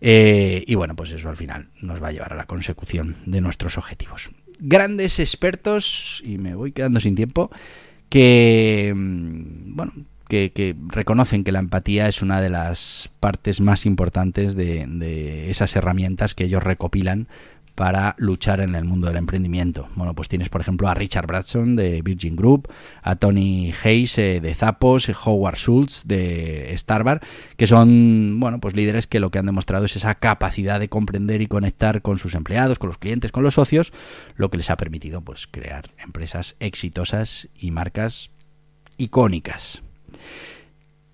Eh, 0.00 0.62
y 0.64 0.76
bueno, 0.76 0.94
pues 0.94 1.10
eso 1.10 1.28
al 1.28 1.36
final 1.36 1.70
nos 1.80 2.00
va 2.00 2.08
a 2.08 2.12
llevar 2.12 2.32
a 2.32 2.36
la 2.36 2.46
consecución 2.46 3.16
de 3.26 3.40
nuestros 3.40 3.78
objetivos. 3.78 4.30
Grandes 4.60 5.18
expertos, 5.18 6.22
y 6.24 6.38
me 6.38 6.54
voy 6.54 6.72
quedando 6.72 7.00
sin 7.00 7.14
tiempo, 7.14 7.50
que, 8.08 8.92
mm, 8.94 9.76
bueno, 9.76 9.92
que, 10.28 10.76
reconocen 10.88 11.44
que 11.44 11.52
la 11.52 11.58
empatía 11.58 12.08
es 12.08 12.22
una 12.22 12.40
de 12.40 12.50
las 12.50 13.10
partes 13.20 13.60
más 13.60 13.84
importantes 13.84 14.54
de, 14.54 15.50
esas 15.50 15.74
herramientas 15.76 16.34
que 16.34 16.44
ellos 16.44 16.62
recopilan 16.62 17.26
para 17.74 18.14
luchar 18.18 18.60
en 18.60 18.74
el 18.74 18.84
mundo 18.84 19.08
del 19.08 19.16
emprendimiento. 19.16 19.88
Bueno, 19.94 20.14
pues 20.14 20.28
tienes 20.28 20.48
por 20.48 20.60
ejemplo 20.60 20.88
a 20.88 20.94
Richard 20.94 21.26
Branson 21.26 21.76
de 21.76 22.02
Virgin 22.02 22.36
Group, 22.36 22.68
a 23.02 23.16
Tony 23.16 23.72
Hayes 23.82 24.18
eh, 24.18 24.40
de 24.40 24.54
Zappos, 24.54 25.10
Howard 25.24 25.56
Schultz 25.56 26.06
de 26.06 26.72
Starbucks, 26.76 27.26
que 27.56 27.66
son, 27.66 28.38
bueno, 28.40 28.60
pues 28.60 28.74
líderes 28.74 29.06
que 29.06 29.20
lo 29.20 29.30
que 29.30 29.38
han 29.38 29.46
demostrado 29.46 29.84
es 29.84 29.96
esa 29.96 30.14
capacidad 30.14 30.80
de 30.80 30.88
comprender 30.88 31.42
y 31.42 31.46
conectar 31.46 32.02
con 32.02 32.18
sus 32.18 32.34
empleados, 32.34 32.78
con 32.78 32.88
los 32.88 32.98
clientes, 32.98 33.32
con 33.32 33.42
los 33.42 33.54
socios, 33.54 33.92
lo 34.36 34.50
que 34.50 34.58
les 34.58 34.70
ha 34.70 34.76
permitido 34.76 35.20
pues 35.22 35.46
crear 35.46 35.90
empresas 35.98 36.56
exitosas 36.60 37.48
y 37.58 37.70
marcas 37.70 38.30
icónicas. 38.96 39.82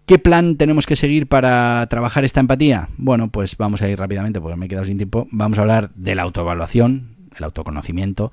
¿Qué 0.06 0.20
plan 0.20 0.56
tenemos 0.56 0.86
que 0.86 0.94
seguir 0.94 1.26
para 1.26 1.84
trabajar 1.90 2.24
esta 2.24 2.38
empatía? 2.38 2.90
Bueno, 2.96 3.28
pues 3.28 3.56
vamos 3.56 3.82
a 3.82 3.88
ir 3.88 3.98
rápidamente 3.98 4.40
porque 4.40 4.56
me 4.56 4.66
he 4.66 4.68
quedado 4.68 4.86
sin 4.86 4.98
tiempo. 4.98 5.26
Vamos 5.32 5.58
a 5.58 5.62
hablar 5.62 5.90
de 5.96 6.14
la 6.14 6.22
autoevaluación, 6.22 7.16
el 7.36 7.42
autoconocimiento. 7.42 8.30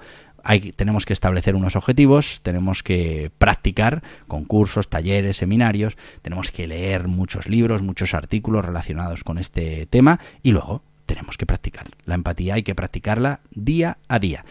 Tenemos 0.76 1.08
que 1.08 1.14
establecer 1.14 1.56
unos 1.56 1.76
objetivos, 1.76 2.42
tenemos 2.44 2.84
que 2.84 3.32
practicar 3.40 4.04
concursos, 4.28 4.88
talleres, 4.88 5.38
seminarios, 5.38 5.98
tenemos 6.22 6.52
que 6.52 6.68
leer 6.68 7.08
muchos 7.08 7.48
libros, 7.48 7.82
muchos 7.82 8.14
artículos 8.14 8.64
relacionados 8.64 9.24
con 9.24 9.40
este 9.40 9.88
tema 9.88 10.20
y 10.44 10.52
luego 10.52 10.84
tenemos 11.08 11.38
que 11.38 11.48
practicar. 11.48 11.88
La 12.06 12.14
empatía 12.14 12.54
hay 12.54 12.64
que 12.64 12.76
practicarla 12.76 13.40
día 13.50 13.98
a 14.08 14.20
día 14.20 14.46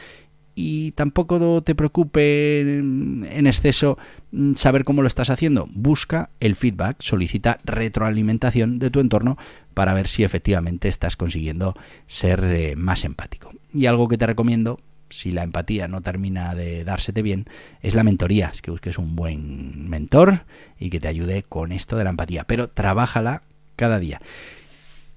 y 0.54 0.92
tampoco 0.92 1.62
te 1.62 1.74
preocupe 1.74 2.60
en 2.60 3.46
exceso 3.46 3.98
mm, 4.32 4.54
saber 4.54 4.84
cómo 4.84 5.02
lo 5.02 5.08
estás 5.08 5.30
haciendo. 5.30 5.68
Busca 5.72 6.30
el 6.40 6.56
feedback, 6.56 7.00
solicita 7.00 7.58
retroalimentación 7.64 8.78
de 8.78 8.90
tu 8.90 9.00
entorno 9.00 9.38
para 9.74 9.94
ver 9.94 10.06
si 10.08 10.24
efectivamente 10.24 10.88
estás 10.88 11.16
consiguiendo 11.16 11.74
ser 12.06 12.44
eh, 12.44 12.76
más 12.76 13.04
empático. 13.04 13.52
Y 13.72 13.86
algo 13.86 14.08
que 14.08 14.18
te 14.18 14.26
recomiendo, 14.26 14.78
si 15.08 15.32
la 15.32 15.42
empatía 15.42 15.88
no 15.88 16.02
termina 16.02 16.54
de 16.54 16.84
dársete 16.84 17.22
bien, 17.22 17.46
es 17.80 17.94
la 17.94 18.04
mentoría. 18.04 18.50
Es 18.52 18.60
que 18.60 18.70
busques 18.70 18.98
un 18.98 19.16
buen 19.16 19.88
mentor 19.88 20.44
y 20.78 20.90
que 20.90 21.00
te 21.00 21.08
ayude 21.08 21.42
con 21.42 21.72
esto 21.72 21.96
de 21.96 22.04
la 22.04 22.10
empatía. 22.10 22.44
Pero 22.44 22.68
trabájala 22.68 23.42
cada 23.76 23.98
día. 23.98 24.20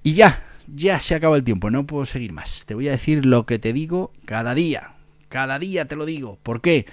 Y 0.02 0.14
ya, 0.14 0.42
ya 0.74 0.98
se 1.00 1.14
acaba 1.14 1.36
el 1.36 1.44
tiempo, 1.44 1.70
no 1.70 1.86
puedo 1.86 2.06
seguir 2.06 2.32
más. 2.32 2.64
Te 2.64 2.74
voy 2.74 2.88
a 2.88 2.92
decir 2.92 3.26
lo 3.26 3.44
que 3.44 3.58
te 3.58 3.74
digo 3.74 4.12
cada 4.24 4.54
día 4.54 4.95
cada 5.36 5.58
día 5.58 5.84
te 5.84 5.96
lo 5.96 6.06
digo. 6.06 6.38
¿Por 6.42 6.62
qué? 6.62 6.86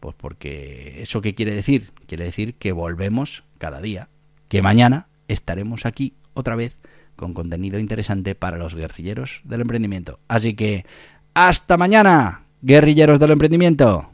Pues 0.00 0.16
porque 0.16 1.02
eso 1.02 1.20
qué 1.20 1.34
quiere 1.34 1.54
decir? 1.54 1.92
Quiere 2.06 2.24
decir 2.24 2.54
que 2.54 2.72
volvemos 2.72 3.44
cada 3.58 3.82
día, 3.82 4.08
que 4.48 4.62
mañana 4.62 5.08
estaremos 5.28 5.84
aquí 5.84 6.14
otra 6.32 6.56
vez 6.56 6.78
con 7.16 7.34
contenido 7.34 7.78
interesante 7.78 8.34
para 8.34 8.56
los 8.56 8.74
guerrilleros 8.74 9.42
del 9.44 9.60
emprendimiento. 9.60 10.20
Así 10.26 10.54
que 10.54 10.86
hasta 11.34 11.76
mañana, 11.76 12.44
guerrilleros 12.62 13.20
del 13.20 13.32
emprendimiento. 13.32 14.08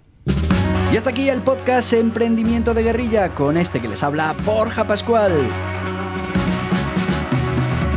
Y 0.93 0.97
hasta 0.97 1.11
aquí 1.11 1.29
el 1.29 1.43
podcast 1.43 1.93
Emprendimiento 1.93 2.75
de 2.75 2.83
Guerrilla 2.83 3.33
con 3.37 3.57
este 3.57 3.81
que 3.81 3.87
les 3.87 4.03
habla 4.03 4.35
Borja 4.45 4.89
Pascual. 4.89 5.49